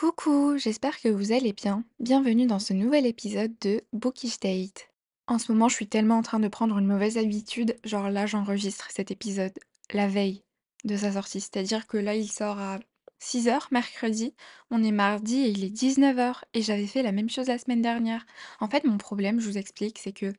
Coucou, 0.00 0.56
j'espère 0.56 0.98
que 0.98 1.10
vous 1.10 1.30
allez 1.30 1.52
bien. 1.52 1.84
Bienvenue 1.98 2.46
dans 2.46 2.58
ce 2.58 2.72
nouvel 2.72 3.04
épisode 3.04 3.52
de 3.60 3.82
Bookish 3.92 4.40
Date. 4.40 4.88
En 5.26 5.38
ce 5.38 5.52
moment, 5.52 5.68
je 5.68 5.74
suis 5.74 5.88
tellement 5.88 6.16
en 6.16 6.22
train 6.22 6.40
de 6.40 6.48
prendre 6.48 6.78
une 6.78 6.86
mauvaise 6.86 7.18
habitude, 7.18 7.76
genre 7.84 8.08
là, 8.08 8.24
j'enregistre 8.24 8.88
cet 8.90 9.10
épisode 9.10 9.52
la 9.92 10.08
veille 10.08 10.42
de 10.84 10.96
sa 10.96 11.12
sortie. 11.12 11.42
C'est-à-dire 11.42 11.86
que 11.86 11.98
là, 11.98 12.14
il 12.14 12.32
sort 12.32 12.58
à 12.58 12.78
6 13.18 13.48
heures 13.48 13.68
mercredi, 13.72 14.34
on 14.70 14.82
est 14.82 14.90
mardi 14.90 15.42
et 15.42 15.50
il 15.50 15.64
est 15.64 15.68
19 15.68 16.18
heures 16.18 16.46
et 16.54 16.62
j'avais 16.62 16.86
fait 16.86 17.02
la 17.02 17.12
même 17.12 17.28
chose 17.28 17.48
la 17.48 17.58
semaine 17.58 17.82
dernière. 17.82 18.24
En 18.60 18.70
fait, 18.70 18.84
mon 18.84 18.96
problème, 18.96 19.38
je 19.38 19.50
vous 19.50 19.58
explique, 19.58 19.98
c'est 19.98 20.12
que 20.12 20.32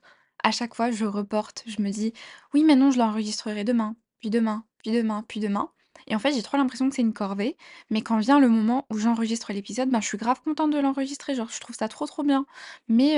à 0.43 0.49
chaque 0.49 0.73
fois, 0.73 0.89
je 0.89 1.05
reporte. 1.05 1.65
Je 1.67 1.83
me 1.83 1.91
dis, 1.91 2.13
oui, 2.55 2.63
mais 2.63 2.75
non, 2.75 2.89
je 2.89 2.97
l'enregistrerai 2.97 3.63
demain, 3.63 3.95
puis 4.21 4.31
demain, 4.31 4.65
puis 4.79 4.91
demain, 4.91 5.23
puis 5.27 5.39
demain. 5.39 5.69
Et 6.07 6.15
en 6.15 6.19
fait, 6.19 6.33
j'ai 6.33 6.41
trop 6.43 6.57
l'impression 6.57 6.89
que 6.89 6.95
c'est 6.95 7.01
une 7.01 7.13
corvée, 7.13 7.57
mais 7.89 8.01
quand 8.01 8.17
vient 8.17 8.39
le 8.39 8.49
moment 8.49 8.85
où 8.91 8.97
j'enregistre 8.97 9.53
l'épisode, 9.53 9.89
ben, 9.89 10.01
je 10.01 10.07
suis 10.07 10.17
grave 10.17 10.41
contente 10.43 10.71
de 10.71 10.79
l'enregistrer, 10.79 11.35
genre 11.35 11.49
je 11.49 11.59
trouve 11.59 11.75
ça 11.75 11.87
trop, 11.87 12.05
trop 12.07 12.23
bien. 12.23 12.45
Mais, 12.87 13.17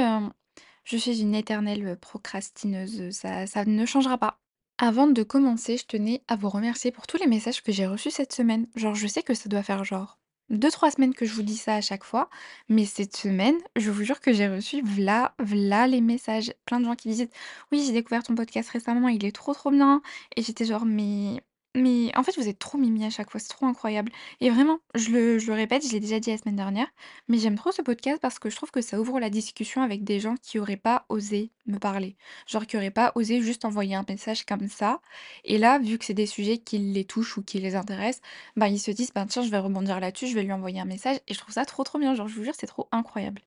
je 0.86 0.98
suis 0.98 1.22
une 1.22 1.36
éternelle, 1.36 1.98
procrastineuse, 2.00 3.12
ça 3.12 3.48
ça 3.48 3.66
ne 3.66 3.86
changera 3.86 4.18
pas. 4.18 4.40
Avant 4.80 5.08
de 5.08 5.24
commencer, 5.24 5.78
je 5.78 5.86
tenais 5.86 6.24
à 6.28 6.36
vous 6.36 6.50
remercier 6.50 6.92
pour 6.92 7.08
tous 7.08 7.18
les 7.18 7.28
messages 7.28 7.62
que 7.64 7.72
j'ai 7.72 7.86
reçus 7.88 8.12
cette 8.12 8.34
semaine. 8.34 8.68
Genre, 8.76 8.96
je 8.96 9.08
sais 9.08 9.24
que 9.24 9.34
ça 9.34 9.48
doit 9.50 9.64
faire 9.64 9.84
genre 9.86 10.20
deux 10.50 10.72
trois 10.72 10.92
semaines 10.92 11.14
que 11.14 11.26
je 11.26 11.34
vous 11.34 11.42
dis 11.44 11.56
ça 11.58 11.76
à 11.76 11.82
chaque 11.82 12.04
fois, 12.04 12.30
mais 12.70 12.86
cette 12.86 13.16
semaine, 13.16 13.56
je 13.78 13.92
vous 13.92 14.04
jure 14.04 14.20
que 14.20 14.34
j'ai 14.34 14.48
reçu 14.50 14.82
v'là 14.84 15.36
v'là 15.40 15.88
les 15.88 16.02
messages. 16.02 16.54
Plein 16.66 16.80
de 16.82 16.86
gens 16.86 16.96
qui 16.96 17.08
disaient: 17.10 17.30
«Oui, 17.72 17.84
j'ai 17.86 17.94
découvert 17.94 18.24
ton 18.24 18.36
podcast 18.36 18.70
récemment, 18.70 19.08
il 19.10 19.24
est 19.26 19.32
trop, 19.32 19.54
trop 19.54 19.72
bien» 19.72 20.02
et 20.36 20.42
j'étais 20.44 20.66
genre: 20.66 20.86
«Mais 20.86 21.42
mais 21.76 22.12
en 22.18 22.24
fait, 22.24 22.36
vous 22.38 22.48
êtes 22.48 22.60
trop 22.60 22.78
mimi 22.78 23.04
à 23.06 23.10
chaque 23.10 23.30
fois, 23.32 23.40
c'est 23.40 23.50
trop 23.50 23.66
incroyable» 23.66 24.12
et 24.42 24.50
vraiment, 24.50 24.80
je 24.96 25.10
le 25.12 25.54
répète, 25.54 25.86
je 25.86 25.92
l'ai 25.92 26.00
déjà 26.00 26.20
dit 26.20 26.30
la 26.32 26.38
semaine 26.38 26.56
dernière, 26.56 26.88
mais 27.28 27.38
j'aime 27.40 27.56
trop 27.56 27.72
ce 27.72 27.82
podcast 27.82 28.20
parce 28.22 28.40
que 28.40 28.50
je 28.50 28.56
trouve 28.56 28.72
que 28.72 28.82
ça 28.82 29.00
ouvre 29.00 29.20
la 29.20 29.30
discussion 29.30 29.82
avec 29.82 30.04
des 30.04 30.20
gens 30.20 30.36
qui 30.42 30.60
auraient 30.60 30.78
pas 30.78 31.06
osé 31.10 31.52
me 31.66 31.78
parler. 31.80 32.18
Genre 32.48 32.66
qui 32.68 32.78
auraient 32.78 32.92
pas 32.92 33.12
osé 33.16 33.42
juste 33.42 33.66
envoyer 33.66 33.96
un 33.96 34.06
message 34.08 34.46
comme 34.46 34.68
ça 34.68 35.02
et 35.44 35.58
là, 35.58 35.80
vu 35.80 35.98
que 35.98 36.06
c'est 36.06 36.14
des 36.14 36.26
sujets 36.26 36.58
qui 36.58 36.78
les 36.80 37.06
touchent 37.06 37.38
ou 37.38 37.44
qui 37.44 37.60
les 37.60 37.76
intéressent, 37.76 38.22
bah, 38.56 38.68
ils 38.70 38.80
se 38.80 38.92
disent: 38.92 39.12
«Ben, 39.14 39.26
tiens, 39.26 39.44
je 39.44 39.50
vais 39.50 39.58
rebondir 39.60 40.00
là-dessus, 40.00 40.28
je 40.28 40.36
vais 40.36 40.44
lui 40.44 40.52
envoyer 40.54 40.80
un 40.80 40.86
message» 40.86 41.18
et 41.28 41.34
je 41.34 41.40
trouve 41.40 41.54
ça 41.54 41.66
trop, 41.66 41.84
trop 41.84 42.00
bien. 42.00 42.16
Genre, 42.16 42.28
je 42.28 42.36
vous 42.36 42.44
jure, 42.44 42.56
c'est 42.58 42.68
trop 42.68 42.88
incroyable. 42.92 43.42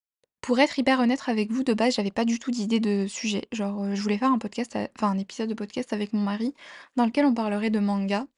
Pour 0.47 0.61
être 0.61 0.79
hyper 0.79 1.01
honnête 1.01 1.23
avec 1.27 1.51
vous, 1.51 1.65
de 1.65 1.75
base, 1.75 1.97
j'avais 1.97 2.13
pas 2.13 2.25
du 2.25 2.39
tout 2.39 2.53
d'idée 2.53 2.79
de 2.79 3.09
sujet. 3.09 3.49
Genre, 3.51 3.83
heu, 3.83 3.97
je 3.97 4.01
voulais 4.01 4.17
faire 4.17 4.31
un 4.31 4.39
podcast 4.39 4.79
enfin 4.97 5.11
un 5.11 5.19
épisode 5.19 5.49
de 5.49 5.55
podcast 5.55 5.93
avec 5.93 6.13
mon 6.13 6.21
mari 6.21 6.55
dans 6.95 7.05
lequel 7.05 7.27
on 7.27 7.35
parlerait 7.35 7.71
de 7.71 7.81
manga. 7.81 8.29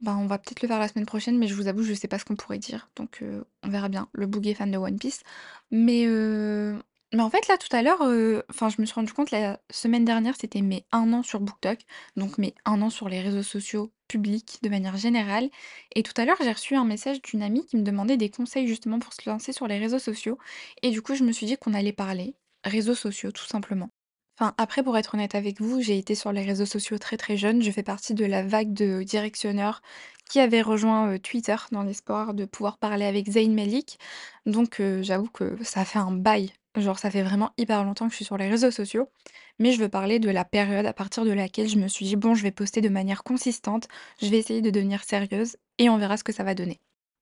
Ben, 0.00 0.16
on 0.16 0.26
va 0.26 0.38
peut-être 0.38 0.62
le 0.62 0.68
faire 0.68 0.78
la 0.78 0.88
semaine 0.88 1.04
prochaine, 1.04 1.36
mais 1.36 1.48
je 1.48 1.54
vous 1.54 1.68
avoue, 1.68 1.82
je 1.82 1.92
sais 1.92 2.08
pas 2.08 2.18
ce 2.18 2.24
qu'on 2.24 2.34
pourrait 2.34 2.58
dire, 2.58 2.88
donc 2.96 3.20
heu, 3.20 3.44
on 3.62 3.68
verra 3.68 3.90
bien. 3.90 4.08
Le 4.14 4.26
Boug 4.26 4.46
est 4.48 4.54
fan 4.54 4.70
de 4.70 4.78
One 4.78 4.98
Piece, 4.98 5.22
mais 5.70 6.06
heu, 6.06 6.78
mais 7.12 7.22
en 7.22 7.30
fait, 7.30 7.48
là, 7.48 7.58
tout 7.58 7.74
à 7.74 7.82
l'heure, 7.82 8.02
heu, 8.02 8.44
enfin, 8.50 8.68
je 8.68 8.80
me 8.80 8.86
suis 8.86 8.94
rendu 8.94 9.12
compte 9.12 9.32
la 9.32 9.60
semaine 9.70 10.04
dernière, 10.04 10.36
c'était 10.36 10.60
mes 10.62 10.86
un 10.92 11.12
an 11.12 11.22
sur 11.22 11.40
BookTok, 11.40 11.80
donc 12.16 12.38
mes 12.38 12.54
un 12.64 12.80
an 12.82 12.90
sur 12.90 13.08
les 13.08 13.20
réseaux 13.20 13.42
sociaux 13.42 13.92
publics 14.06 14.58
de 14.62 14.68
manière 14.68 14.96
générale 14.96 15.50
et 15.94 16.02
tout 16.02 16.12
à 16.16 16.24
l'heure, 16.24 16.36
j'ai 16.40 16.52
reçu 16.52 16.76
un 16.76 16.84
message 16.84 17.20
d'une 17.22 17.42
amie 17.42 17.66
qui 17.66 17.76
me 17.76 17.82
demandait 17.82 18.16
des 18.16 18.30
conseils 18.30 18.66
justement 18.68 18.98
pour 19.00 19.12
se 19.12 19.28
lancer 19.28 19.52
sur 19.52 19.66
les 19.68 19.78
réseaux 19.78 19.98
sociaux 19.98 20.38
et 20.82 20.90
du 20.90 21.02
coup, 21.02 21.14
je 21.14 21.24
me 21.24 21.32
suis 21.32 21.46
dit 21.46 21.56
qu'on 21.56 21.74
allait 21.74 21.92
parler 21.92 22.34
réseaux 22.64 22.94
sociaux, 22.94 23.32
tout 23.32 23.46
simplement. 23.46 23.90
Enfin, 24.38 24.54
après, 24.56 24.82
pour 24.82 24.96
être 24.96 25.14
honnête 25.14 25.34
avec 25.34 25.60
vous, 25.60 25.82
j'ai 25.82 25.98
été 25.98 26.14
sur 26.14 26.32
les 26.32 26.42
réseaux 26.42 26.64
sociaux 26.66 26.98
très, 26.98 27.16
très 27.18 27.36
jeune. 27.36 27.60
Je 27.62 27.70
fais 27.70 27.82
partie 27.82 28.14
de 28.14 28.24
la 28.24 28.42
vague 28.42 28.72
de 28.72 29.02
directionneurs 29.02 29.82
qui 30.30 30.40
avaient 30.40 30.62
rejoint, 30.62 31.18
Twitter 31.18 31.56
dans 31.72 31.82
l'espoir 31.82 32.34
de 32.34 32.44
pouvoir 32.44 32.78
parler 32.78 33.04
avec 33.04 33.28
Zayn 33.28 33.52
Malik. 33.52 33.98
Donc 34.46 34.80
j'avoue 35.00 35.28
que 35.28 35.58
ça 35.62 35.84
fait 35.84 35.98
un 35.98 36.12
bail. 36.12 36.52
Genre, 36.76 37.00
ça 37.00 37.10
fait 37.10 37.24
vraiment 37.24 37.50
hyper 37.58 37.82
longtemps 37.82 38.06
que 38.06 38.12
je 38.12 38.16
suis 38.16 38.24
sur 38.24 38.36
les 38.36 38.48
réseaux 38.48 38.70
sociaux. 38.70 39.08
Mais 39.58 39.72
je 39.72 39.80
veux 39.80 39.88
parler 39.88 40.20
de 40.20 40.30
la 40.30 40.44
période 40.44 40.86
à 40.86 40.92
partir 40.92 41.24
de 41.24 41.32
laquelle 41.32 41.68
je 41.68 41.76
me 41.76 41.88
suis 41.88 42.06
dit: 42.06 42.14
«Bon, 42.14 42.34
je 42.34 42.44
vais 42.44 42.52
poster 42.52 42.80
de 42.80 42.88
manière 42.88 43.24
consistante, 43.24 43.88
je 44.22 44.28
vais 44.28 44.38
essayer 44.38 44.62
de 44.62 44.70
devenir 44.70 45.02
sérieuse 45.02 45.56
et 45.78 45.90
on 45.90 45.98
verra 45.98 46.16
ce 46.16 46.22
que 46.22 46.32
ça 46.32 46.44
va 46.44 46.54
donner». 46.54 46.78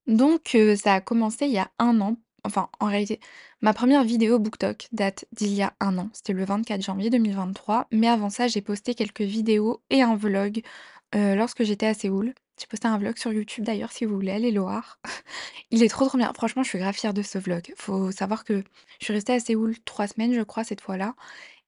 Donc 0.07 0.57
ça 0.77 0.95
a 0.95 1.01
commencé 1.01 1.47
il 1.47 1.53
y 1.53 1.59
a 1.59 1.71
un 1.79 2.01
an. 2.03 2.17
Enfin, 2.45 2.69
en 2.79 2.87
réalité, 2.87 3.21
ma 3.63 3.73
première 3.73 4.05
vidéo 4.05 4.39
BookTok 4.39 4.89
date 4.93 5.25
d'il 5.33 5.55
y 5.55 5.63
a 5.63 5.73
un 5.81 5.99
an. 5.99 6.11
C'était 6.13 6.35
le 6.35 6.45
24 6.45 6.83
janvier 6.83 7.11
2023, 7.11 7.89
mais 7.91 8.07
avant 8.07 8.31
ça, 8.31 8.49
j'ai 8.49 8.61
posté 8.61 8.95
quelques 8.95 9.23
vidéos 9.23 9.83
et 9.91 10.03
un 10.03 10.15
vlog, 10.15 10.63
lorsque 11.15 11.65
j'étais 11.65 11.87
à 11.87 11.95
Séoul. 11.95 12.35
J'ai 12.59 12.67
posté 12.67 12.89
un 12.89 12.99
vlog 12.99 13.17
sur 13.17 13.33
YouTube 13.33 13.65
d'ailleurs 13.65 13.93
si 13.93 14.05
vous 14.05 14.15
voulez 14.15 14.33
aller 14.33 14.51
le 14.51 14.61
voir. 14.61 14.99
Il 15.71 15.83
est 15.83 15.89
trop, 15.89 16.07
trop 16.07 16.19
bien. 16.19 16.33
Franchement, 16.35 16.63
je 16.63 16.69
suis 16.69 16.79
grave 16.79 16.95
fière 16.95 17.15
de 17.15 17.23
ce 17.23 17.39
vlog. 17.39 17.73
Faut 17.77 18.11
savoir 18.11 18.45
que 18.45 18.63
je 19.01 19.05
suis 19.05 19.15
restée 19.15 19.35
à 19.35 19.41
Séoul 19.41 19.77
3 19.85 20.09
semaines, 20.09 20.35
je 20.35 20.43
crois, 20.43 20.65
cette 20.65 20.81
fois-là 20.81 21.15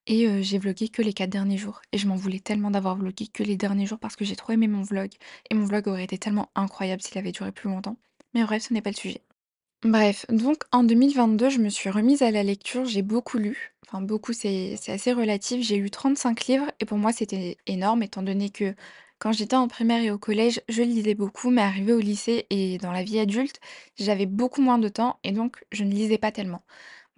et 0.06 0.26
heu, 0.26 0.42
j'ai 0.42 0.58
vlogué 0.58 0.88
que 0.88 1.02
les 1.02 1.12
4 1.12 1.30
derniers 1.30 1.56
jours 1.58 1.82
et 1.92 1.98
je 1.98 2.08
m'en 2.08 2.16
voulais 2.16 2.40
tellement 2.40 2.70
d'avoir 2.70 2.96
vlogué 2.96 3.26
que 3.28 3.42
les 3.42 3.56
derniers 3.56 3.86
jours 3.86 3.98
parce 3.98 4.16
que 4.16 4.24
j'ai 4.24 4.36
trop 4.36 4.52
aimé 4.52 4.66
mon 4.66 4.82
vlog 4.82 5.10
et 5.50 5.54
mon 5.54 5.64
vlog 5.64 5.88
aurait 5.88 6.04
été 6.04 6.18
tellement 6.18 6.50
incroyable 6.54 7.02
s'il 7.02 7.18
avait 7.18 7.32
duré 7.32 7.52
plus 7.52 7.70
longtemps. 7.70 7.96
Mais 8.34 8.42
bref, 8.42 8.64
ce 8.68 8.74
n'est 8.74 8.82
pas 8.82 8.90
le 8.90 8.96
sujet. 8.96 9.22
Bref, 9.82 10.26
donc 10.28 10.64
en 10.72 10.84
2022, 10.84 11.48
je 11.48 11.58
me 11.58 11.68
suis 11.70 11.90
remise 11.90 12.22
à 12.22 12.30
la 12.30 12.42
lecture, 12.42 12.84
j'ai 12.84 13.02
beaucoup 13.02 13.38
lu. 13.38 13.72
Enfin 13.86 14.02
beaucoup, 14.02 14.32
c'est 14.32 14.78
assez 14.88 15.12
relatif. 15.12 15.64
J'ai 15.66 15.76
lu 15.76 15.90
35 15.90 16.46
livres 16.46 16.70
et 16.80 16.84
pour 16.84 16.98
moi, 16.98 17.12
c'était 17.12 17.56
énorme 17.66 18.02
étant 18.02 18.22
donné 18.22 18.50
que 18.50 18.74
quand 19.20 19.32
j'étais 19.32 19.54
en 19.54 19.68
primaire 19.68 20.02
et 20.02 20.10
au 20.10 20.18
collège, 20.18 20.62
je 20.68 20.82
lisais 20.82 21.14
beaucoup, 21.14 21.50
mais 21.50 21.62
arrivée 21.62 21.92
au 21.92 22.00
lycée 22.00 22.46
et 22.50 22.78
dans 22.78 22.90
la 22.90 23.04
vie 23.04 23.20
adulte, 23.20 23.60
j'avais 23.98 24.26
beaucoup 24.26 24.62
moins 24.62 24.78
de 24.78 24.88
temps 24.88 25.18
et 25.24 25.32
donc 25.32 25.62
je 25.72 25.84
ne 25.84 25.90
lisais 25.90 26.18
pas 26.18 26.32
tellement. 26.32 26.62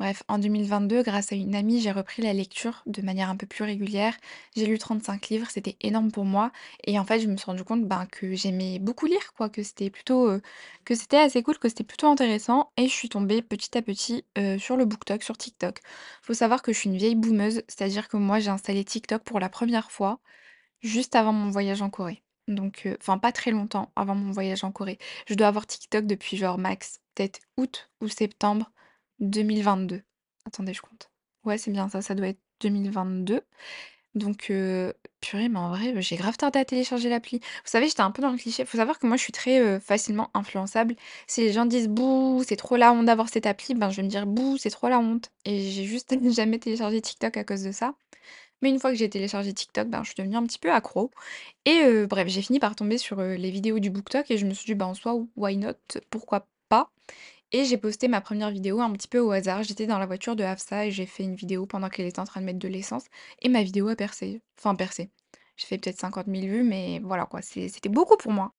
Bref, 0.01 0.25
en 0.27 0.39
2022, 0.39 1.05
grâce 1.05 1.33
à 1.33 1.37
une 1.37 1.55
amie, 1.55 1.81
j'ai 1.81 1.93
repris 1.93 2.23
la 2.23 2.33
lecture 2.33 2.83
de 2.87 3.03
manière 3.03 3.31
un 3.31 3.37
peu 3.37 3.47
plus 3.47 3.63
régulière. 3.63 4.17
J'ai 4.57 4.67
lu 4.67 4.77
35 4.79 5.29
livres, 5.29 5.47
c'était 5.49 5.77
énorme 5.81 6.11
pour 6.11 6.25
moi. 6.25 6.51
Et 6.85 6.99
en 6.99 7.05
fait, 7.05 7.21
je 7.21 7.29
me 7.29 7.37
suis 7.37 7.47
rendu 7.47 7.63
compte 7.63 7.85
ben, 7.87 8.07
que 8.07 8.35
j'aimais 8.35 8.81
beaucoup 8.81 9.07
lire, 9.07 9.33
que 9.53 9.63
c'était 9.63 9.91
plutôt, 9.91 10.29
euh, 10.29 10.41
que 10.85 10.97
c'était 10.97 11.19
assez 11.19 11.45
cool, 11.45 11.57
que 11.59 11.69
c'était 11.69 11.85
plutôt 11.85 12.09
intéressant. 12.09 12.73
Et 12.77 12.89
je 12.89 12.93
suis 12.93 13.11
tombée 13.11 13.43
petit 13.43 13.79
à 13.79 13.83
petit 13.83 14.25
euh, 14.39 14.59
sur 14.59 14.77
le 14.77 14.87
BookTok, 14.87 15.23
sur 15.23 15.39
TikTok. 15.39 15.79
Faut 16.23 16.35
savoir 16.35 16.63
que 16.63 16.73
je 16.73 16.79
suis 16.79 16.91
une 16.91 16.97
vieille 16.97 17.15
boomeuse, 17.15 17.63
c'est-à-dire 17.69 18.09
que 18.09 18.17
moi, 18.17 18.41
j'ai 18.41 18.51
installé 18.51 18.85
TikTok 18.85 19.23
pour 19.23 19.39
la 19.39 19.49
première 19.49 19.93
fois 19.93 20.19
juste 20.83 21.15
avant 21.17 21.33
mon 21.33 21.51
voyage 21.51 21.83
en 21.83 21.91
Corée. 21.91 22.23
Donc, 22.49 22.83
euh, 22.87 22.97
enfin, 23.01 23.19
pas 23.19 23.33
très 23.33 23.51
longtemps 23.51 23.93
avant 23.97 24.15
mon 24.15 24.33
voyage 24.33 24.65
en 24.65 24.73
Corée. 24.73 24.99
Je 25.27 25.35
dois 25.35 25.47
avoir 25.49 25.67
TikTok 25.67 26.07
depuis 26.07 26.37
genre 26.37 26.59
max, 26.59 27.01
peut-être 27.15 27.41
août 27.57 27.91
ou 28.01 28.09
septembre 28.09 28.71
2022. 29.21 30.03
Attendez, 30.47 30.75
je 30.75 30.83
compte. 30.83 31.11
Ouais, 31.45 31.59
c'est 31.59 31.71
bien 31.71 31.89
ça, 31.89 32.03
ça 32.03 32.15
doit 32.15 32.29
être 32.29 32.41
2022. 32.61 33.43
Donc, 34.15 34.49
heu, 34.51 34.93
purée, 35.21 35.49
mais 35.49 35.59
en 35.59 35.71
vrai, 35.71 36.01
j'ai 36.03 36.17
grave 36.17 36.37
tardé 36.37 36.59
à 36.59 36.65
télécharger 36.67 37.09
l'appli. 37.09 37.39
Vous 37.39 37.45
savez, 37.71 37.89
j'étais 37.89 38.03
un 38.03 38.11
peu 38.11 38.21
dans 38.21 38.31
le 38.31 38.37
cliché. 38.37 38.65
Faut 38.67 38.77
savoir 38.77 38.99
que 38.99 39.07
moi, 39.07 39.17
je 39.17 39.23
suis 39.23 39.33
très, 39.33 39.81
facilement 39.81 40.31
influençable. 40.35 40.97
Si 41.27 41.41
les 41.41 41.53
gens 41.53 41.65
disent: 41.65 41.89
«Bouh, 41.89 42.43
c'est 42.47 42.57
trop 42.57 42.77
la 42.77 42.93
honte 42.93 43.07
d'avoir 43.07 43.29
cette 43.31 43.47
appli», 43.47 43.75
ben, 43.75 43.89
je 43.91 43.97
vais 43.97 44.03
me 44.03 44.09
dire: 44.09 44.27
«Bouh, 44.27 44.59
c'est 44.59 44.71
trop 44.71 44.89
la 44.89 44.99
honte» 44.99 45.31
et 45.47 45.61
j'ai 45.71 45.85
juste 45.85 46.15
jamais 46.35 46.59
téléchargé 46.59 47.01
TikTok 47.01 47.37
à 47.39 47.45
cause 47.45 47.63
de 47.63 47.73
ça. 47.73 47.95
Mais 48.63 48.71
une 48.71 48.79
fois 48.81 48.91
que 48.93 48.97
j'ai 48.97 49.11
téléchargé 49.11 49.53
TikTok, 49.53 49.89
ben, 49.89 50.03
je 50.03 50.09
suis 50.11 50.15
devenue 50.17 50.37
un 50.37 50.47
petit 50.47 50.59
peu 50.59 50.73
accro 50.73 51.11
et 51.67 51.83
heu, 51.85 52.07
bref, 52.07 52.29
j'ai 52.29 52.43
fini 52.43 52.61
par 52.61 52.77
tomber 52.77 52.99
sur, 52.99 53.21
heu, 53.21 53.35
les 53.37 53.51
vidéos 53.51 53.79
du 53.81 53.91
BookTok 53.91 54.31
et 54.31 54.39
je 54.39 54.47
me 54.47 54.55
suis 54.55 54.67
dit: 54.67 54.75
«Bah, 54.75 54.87
en 54.87 54.95
soi, 54.95 55.17
why 55.37 55.57
not? 55.59 55.75
Pourquoi 56.11 56.49
pas?» 56.69 56.91
Et 57.53 57.65
j'ai 57.65 57.77
posté 57.77 58.09
ma 58.09 58.21
première 58.21 58.51
vidéo 58.51 58.81
un 58.81 58.91
petit 58.93 59.09
peu 59.09 59.19
au 59.19 59.31
hasard. 59.33 59.63
J'étais 59.63 59.87
dans 59.87 59.99
la 59.99 60.07
voiture 60.07 60.37
de 60.37 60.45
Hafsa 60.45 60.87
et 60.87 60.91
j'ai 60.91 61.07
fait 61.07 61.25
une 61.25 61.35
vidéo 61.37 61.67
pendant 61.67 61.89
qu'elle 61.89 62.07
était 62.07 62.21
en 62.21 62.25
train 62.25 62.41
de 62.41 62.47
mettre 62.47 62.59
de 62.59 62.69
l'essence 62.69 63.05
et 63.43 63.49
ma 63.49 63.63
vidéo 63.63 63.89
a 63.89 63.97
percé. 63.97 64.41
Enfin 64.59 64.75
percé. 64.75 65.11
J'ai 65.57 65.67
fait 65.67 65.79
peut-être 65.79 66.01
50 66.01 66.29
000 66.29 66.47
vues, 66.49 66.63
mais 66.63 67.01
voilà 67.05 67.27
quoi, 67.27 67.43
c'était 67.43 67.89
beaucoup 67.91 68.17
pour 68.17 68.33
moi. 68.33 68.53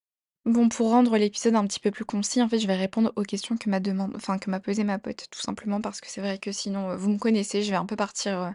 Bon, 0.46 0.68
pour 0.70 0.90
rendre 0.90 1.18
l'épisode 1.18 1.56
un 1.56 1.66
petit 1.68 1.80
peu 1.80 1.92
plus 1.92 2.06
concis, 2.06 2.42
en 2.42 2.50
fait, 2.50 2.60
je 2.60 2.68
vais 2.68 2.76
répondre 2.76 3.14
aux 3.16 3.24
questions 3.24 3.56
que 3.58 3.70
m'a 3.70 3.80
demande 3.80 4.14
enfin 4.16 4.38
que 4.40 4.50
m'a 4.52 4.60
ma 4.86 5.00
pote, 5.00 5.28
tout 5.32 5.40
simplement 5.42 5.80
parce 5.82 6.02
que 6.02 6.08
c'est 6.10 6.20
vrai 6.22 6.38
que 6.38 6.52
sinon, 6.52 6.92
heu, 6.92 6.96
vous 6.98 7.10
me 7.12 7.18
connaissez, 7.18 7.64
je 7.64 7.72
vais 7.72 7.78
un 7.78 7.86
peu 7.86 7.96
partir, 7.96 8.54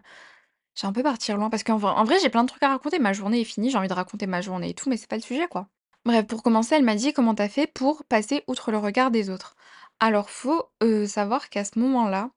vais 0.82 0.88
un 0.88 0.92
peu 0.92 1.02
partir 1.02 1.36
loin 1.36 1.50
parce 1.50 1.62
qu'en 1.64 1.76
vrai 1.78 2.16
j'ai 2.22 2.28
plein 2.30 2.44
de 2.44 2.48
trucs 2.48 2.62
à 2.62 2.68
raconter. 2.68 2.98
Ma 2.98 3.12
journée 3.12 3.40
est 3.40 3.44
finie, 3.44 3.70
j'ai 3.70 3.78
envie 3.78 3.88
de 3.88 3.92
raconter 3.94 4.26
ma 4.26 4.40
journée 4.40 4.70
et 4.70 4.74
tout, 4.74 4.88
mais 4.90 4.96
c'est 4.96 5.08
pas 5.08 5.16
le 5.16 5.22
sujet, 5.22 5.48
quoi. 5.48 5.68
Bref, 6.04 6.26
pour 6.26 6.42
commencer, 6.42 6.74
elle 6.76 6.84
m'a 6.84 6.94
dit: 6.94 7.12
«Comment 7.12 7.34
t'as 7.34 7.48
fait 7.48 7.66
pour 7.66 8.04
passer 8.04 8.42
outre 8.46 8.70
le 8.70 8.78
regard 8.78 9.10
des 9.10 9.30
autres?» 9.30 9.56
alors 10.00 10.30
faut, 10.30 10.62
heu, 10.82 11.06
savoir 11.06 11.48
qu'à 11.50 11.64
ce 11.64 11.76
moment-là, 11.80 12.30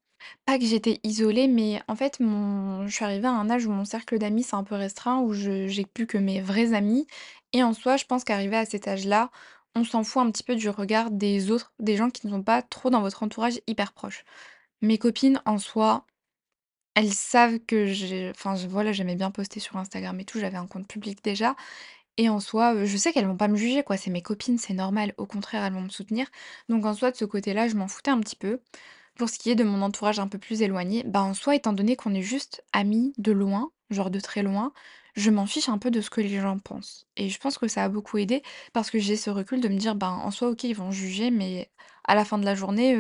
pas 0.46 0.58
que 0.58 0.66
j'étais 0.66 1.00
isolée, 1.04 1.48
mais 1.48 1.82
en 1.88 1.96
fait 1.96 2.20
mon 2.20 2.88
je 2.88 2.94
suis 2.94 3.06
arrivée 3.06 3.28
à 3.28 3.32
un 3.32 3.50
âge 3.52 3.66
où 3.68 3.72
mon 3.72 3.86
cercle 3.86 4.18
d'amis 4.18 4.44
s'est 4.44 4.56
un 4.56 4.64
peu 4.64 4.76
restreint, 4.76 5.20
où 5.20 5.34
j'ai 5.34 5.86
plus 5.94 6.08
que 6.08 6.18
mes 6.18 6.42
vrais 6.42 6.74
amis 6.74 7.06
et 7.54 7.64
en 7.64 7.74
soi, 7.74 7.98
je 7.98 8.06
pense 8.06 8.24
qu'arrivé 8.24 8.56
à 8.58 8.66
cet 8.66 8.88
âge-là, 8.88 9.30
on 9.76 9.84
s'en 9.84 10.04
fout 10.04 10.22
un 10.24 10.32
petit 10.32 10.44
peu 10.44 10.56
du 10.56 10.70
regard 10.70 11.12
des 11.12 11.52
autres, 11.52 11.74
des 11.80 11.98
gens 11.98 12.10
qui 12.10 12.26
ne 12.28 12.32
sont 12.32 12.44
pas 12.44 12.62
trop 12.62 12.90
dans 12.90 13.02
votre 13.02 13.24
entourage 13.24 13.60
hyper 13.68 13.94
proche. 13.94 14.24
Mes 14.82 14.98
copines 14.98 15.42
en 15.46 15.58
soi, 15.60 16.06
elles 16.96 17.14
savent 17.14 17.60
que 17.60 17.86
j'ai 17.88 18.32
enfin 18.32 18.56
voilà, 18.68 18.92
j'aimais 18.92 19.16
bien 19.16 19.32
poster 19.32 19.60
sur 19.60 19.78
Instagram 19.78 20.20
et 20.20 20.26
tout, 20.26 20.40
j'avais 20.40 20.58
un 20.58 20.68
compte 20.68 20.88
public 20.88 21.24
déjà 21.24 21.56
et 22.18 22.30
en 22.30 22.40
soi, 22.40 22.86
je 22.86 22.98
sais 22.98 23.14
qu'elles 23.14 23.26
vont 23.26 23.38
pas 23.38 23.48
me 23.48 23.56
juger 23.56 23.84
quoi, 23.84 23.98
c'est 23.98 24.12
mes 24.12 24.22
copines, 24.22 24.58
c'est 24.58 24.74
normal. 24.74 25.14
Au 25.18 25.26
contraire, 25.26 25.64
elles 25.64 25.74
vont 25.74 25.82
me 25.82 25.90
soutenir. 25.90 26.28
Donc 26.70 26.86
en 26.86 26.94
soi, 26.94 27.12
de 27.12 27.18
ce 27.18 27.26
côté-là, 27.26 27.68
je 27.68 27.76
m'en 27.76 27.88
foutais 27.88 28.12
un 28.12 28.20
petit 28.20 28.36
peu. 28.36 28.60
Pour 29.16 29.30
ce 29.30 29.40
qui 29.40 29.52
est 29.52 29.56
de 29.56 29.64
mon 29.64 29.82
entourage 29.82 30.20
un 30.20 30.28
peu 30.28 30.38
plus 30.38 30.62
éloigné, 30.62 31.04
bah, 31.06 31.22
en 31.22 31.34
soi, 31.34 31.56
étant 31.56 31.74
donné 31.74 31.96
qu'on 31.96 32.14
est 32.14 32.22
juste 32.22 32.64
amis 32.74 33.14
de 33.18 33.32
loin, 33.32 33.72
genre 33.90 34.10
de 34.12 34.20
très 34.20 34.44
loin, 34.44 34.74
je 35.16 35.30
m'en 35.32 35.46
fiche 35.46 35.70
un 35.70 35.78
peu 35.78 35.92
de 35.92 36.02
ce 36.02 36.10
que 36.10 36.22
les 36.22 36.40
gens 36.40 36.60
pensent. 36.60 37.08
Et 37.18 37.30
je 37.30 37.40
pense 37.40 37.58
que 37.58 37.68
ça 37.68 37.84
a 37.84 37.90
beaucoup 37.90 38.18
aidé 38.18 38.44
parce 38.74 38.90
que 38.92 39.00
j'ai 39.00 39.18
ce 39.18 39.30
recul 39.30 39.62
de 39.62 39.68
me 39.70 39.78
dire, 39.78 39.96
ben, 39.96 40.10
en 40.10 40.32
soi, 40.32 40.50
OK, 40.50 40.64
ils 40.64 40.76
vont 40.76 40.92
juger, 40.92 41.32
mais 41.32 41.72
à 42.06 42.16
la 42.16 42.26
fin 42.26 42.38
de 42.38 42.46
la 42.46 42.56
journée, 42.56 42.98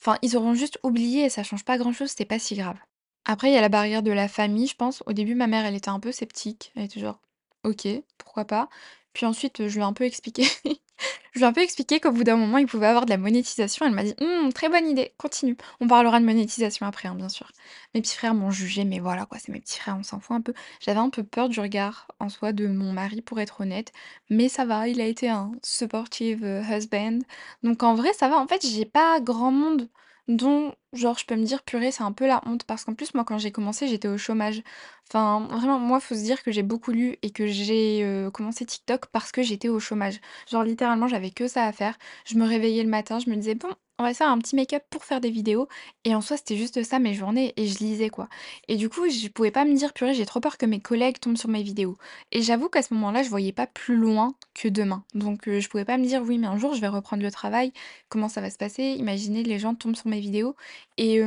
enfin, 0.00 0.18
ils 0.22 0.36
auront 0.36 0.54
juste 0.54 0.78
oublié 0.82 1.24
et 1.26 1.30
ça 1.30 1.42
change 1.44 1.64
pas 1.64 1.78
grand-chose, 1.78 2.12
c'est 2.16 2.24
pas 2.24 2.38
si 2.38 2.56
grave. 2.56 2.78
Après, 3.28 3.50
il 3.50 3.54
y 3.54 3.56
a 3.56 3.60
la 3.60 3.68
barrière 3.68 4.02
de 4.02 4.10
la 4.10 4.26
famille, 4.26 4.66
je 4.66 4.74
pense. 4.74 5.02
Au 5.06 5.12
début, 5.12 5.34
ma 5.36 5.46
mère, 5.46 5.64
elle 5.64 5.76
était 5.76 5.90
un 5.90 6.00
peu 6.00 6.10
sceptique. 6.12 6.72
Elle 6.74 6.84
était 6.84 6.98
genre: 7.00 7.20
«OK, 7.64 7.86
pourquoi 8.18 8.44
pas?» 8.44 8.68
puis 9.14 9.26
ensuite, 9.26 9.66
je 9.66 9.74
lui 9.74 9.80
ai 9.80 9.84
un 9.84 9.92
peu 9.92 10.04
expliqué 10.04 10.44
je 11.32 11.38
lui 11.38 11.44
ai 11.44 11.48
un 11.48 11.52
peu 11.52 11.60
expliqué 11.62 12.00
qu'au 12.00 12.12
bout 12.12 12.24
d'un 12.24 12.36
moment, 12.36 12.58
il 12.58 12.66
pouvait 12.66 12.86
avoir 12.86 13.04
de 13.04 13.10
la 13.10 13.16
monétisation. 13.16 13.84
Elle 13.86 13.92
m'a 13.92 14.04
dit: 14.04 14.14
«Mmh, 14.20 14.52
très 14.52 14.68
bonne 14.68 14.88
idée, 14.88 15.12
continue». 15.18 15.56
On 15.80 15.88
parlera 15.88 16.20
de 16.20 16.24
monétisation 16.24 16.86
après, 16.86 17.08
hein, 17.08 17.14
bien 17.16 17.28
sûr. 17.28 17.50
Mes 17.94 18.00
petits 18.02 18.16
frères 18.16 18.34
m'ont 18.34 18.50
jugée, 18.50 18.84
mais 18.84 18.98
voilà 19.00 19.26
quoi, 19.26 19.38
c'est 19.38 19.52
mes 19.52 19.60
petits 19.60 19.78
frères, 19.80 19.96
on 19.98 20.02
s'en 20.04 20.20
fout 20.20 20.36
un 20.36 20.40
peu. 20.40 20.54
J'avais 20.80 21.00
un 21.00 21.10
peu 21.10 21.24
peur 21.24 21.48
du 21.48 21.60
regard 21.60 22.08
en 22.20 22.28
soi 22.28 22.52
de 22.52 22.66
mon 22.68 22.92
mari, 22.92 23.20
pour 23.22 23.40
être 23.40 23.60
honnête, 23.60 23.92
mais 24.30 24.48
ça 24.48 24.64
va, 24.64 24.88
il 24.88 25.00
a 25.00 25.06
été 25.06 25.28
un 25.28 25.52
supportive, 25.64 26.44
heu, 26.44 26.62
husband. 26.62 27.18
Donc 27.64 27.82
en 27.82 27.94
vrai, 27.94 28.12
ça 28.14 28.28
va. 28.28 28.38
En 28.38 28.46
fait, 28.46 28.64
j'ai 28.66 28.84
pas 28.86 29.20
grand 29.20 29.50
monde 29.52 29.88
dont, 30.28 30.74
genre, 30.92 31.18
je 31.18 31.26
peux 31.26 31.36
me 31.36 31.44
dire: 31.44 31.62
«Purée, 31.64 31.90
c'est 31.92 32.02
un 32.02 32.12
peu 32.12 32.26
la 32.26 32.40
honte». 32.46 32.64
Parce 32.64 32.84
qu'en 32.84 32.94
plus, 32.94 33.14
moi, 33.14 33.24
quand 33.24 33.38
j'ai 33.38 33.50
commencé, 33.52 33.88
j'étais 33.88 34.08
au 34.08 34.18
chômage. 34.18 34.62
Enfin, 35.10 35.46
vraiment, 35.50 35.78
moi, 35.78 36.00
faut 36.00 36.14
se 36.14 36.22
dire 36.22 36.42
que 36.42 36.52
j'ai 36.52 36.62
beaucoup 36.62 36.92
lu 36.92 37.16
et 37.22 37.30
que 37.30 37.46
j'ai, 37.46 38.02
heu, 38.04 38.30
commencé 38.30 38.64
TikTok 38.66 39.06
parce 39.06 39.32
que 39.32 39.42
j'étais 39.42 39.68
au 39.68 39.80
chômage. 39.80 40.20
Genre 40.50 40.62
littéralement, 40.64 41.08
j'avais 41.08 41.30
que 41.30 41.48
ça 41.48 41.64
à 41.64 41.72
faire. 41.72 41.96
Je 42.26 42.36
me 42.36 42.46
réveillais 42.46 42.82
le 42.82 42.90
matin, 42.90 43.18
je 43.18 43.30
me 43.30 43.36
disais: 43.36 43.54
«Bon, 43.54 43.70
on 43.98 44.04
va 44.04 44.14
faire 44.14 44.28
un 44.30 44.38
petit 44.38 44.56
make-up 44.56 44.82
pour 44.90 45.04
faire 45.04 45.20
des 45.20 45.30
vidéos» 45.30 45.68
et 46.04 46.14
en 46.14 46.20
soi, 46.20 46.36
c'était 46.36 46.56
juste 46.56 46.82
ça 46.84 46.98
mes 46.98 47.14
journées 47.14 47.52
et 47.56 47.66
je 47.66 47.78
lisais, 47.78 48.08
quoi. 48.10 48.28
Et 48.68 48.76
du 48.76 48.88
coup, 48.88 49.08
je 49.10 49.28
pouvais 49.28 49.50
pas 49.50 49.64
me 49.64 49.74
dire: 49.74 49.92
«Purée, 49.92 50.14
j'ai 50.14 50.26
trop 50.26 50.40
peur 50.40 50.58
que 50.58 50.66
mes 50.66 50.80
collègues 50.80 51.18
tombent 51.20 51.36
sur 51.38 51.48
mes 51.48 51.62
vidéos» 51.62 51.96
et 52.32 52.42
j'avoue 52.42 52.68
qu'à 52.68 52.82
ce 52.82 52.94
moment-là, 52.94 53.22
je 53.22 53.28
voyais 53.30 53.52
pas 53.52 53.66
plus 53.66 53.96
loin 53.96 54.34
que 54.54 54.68
demain. 54.68 55.04
Donc 55.14 55.48
heu, 55.48 55.60
je 55.60 55.68
pouvais 55.68 55.84
pas 55.84 55.98
me 55.98 56.04
dire: 56.04 56.22
«Oui, 56.22 56.38
mais 56.38 56.46
un 56.46 56.58
jour, 56.58 56.74
je 56.74 56.80
vais 56.80 56.88
reprendre 56.88 57.22
le 57.22 57.30
travail, 57.30 57.72
comment 58.08 58.28
ça 58.28 58.40
va 58.40 58.50
se 58.50 58.58
passer? 58.58 58.82
Imaginez 58.98 59.42
les 59.44 59.58
gens 59.58 59.74
tombent 59.74 59.96
sur 59.96 60.08
mes 60.08 60.20
vidéos» 60.20 60.54
et 60.96 61.20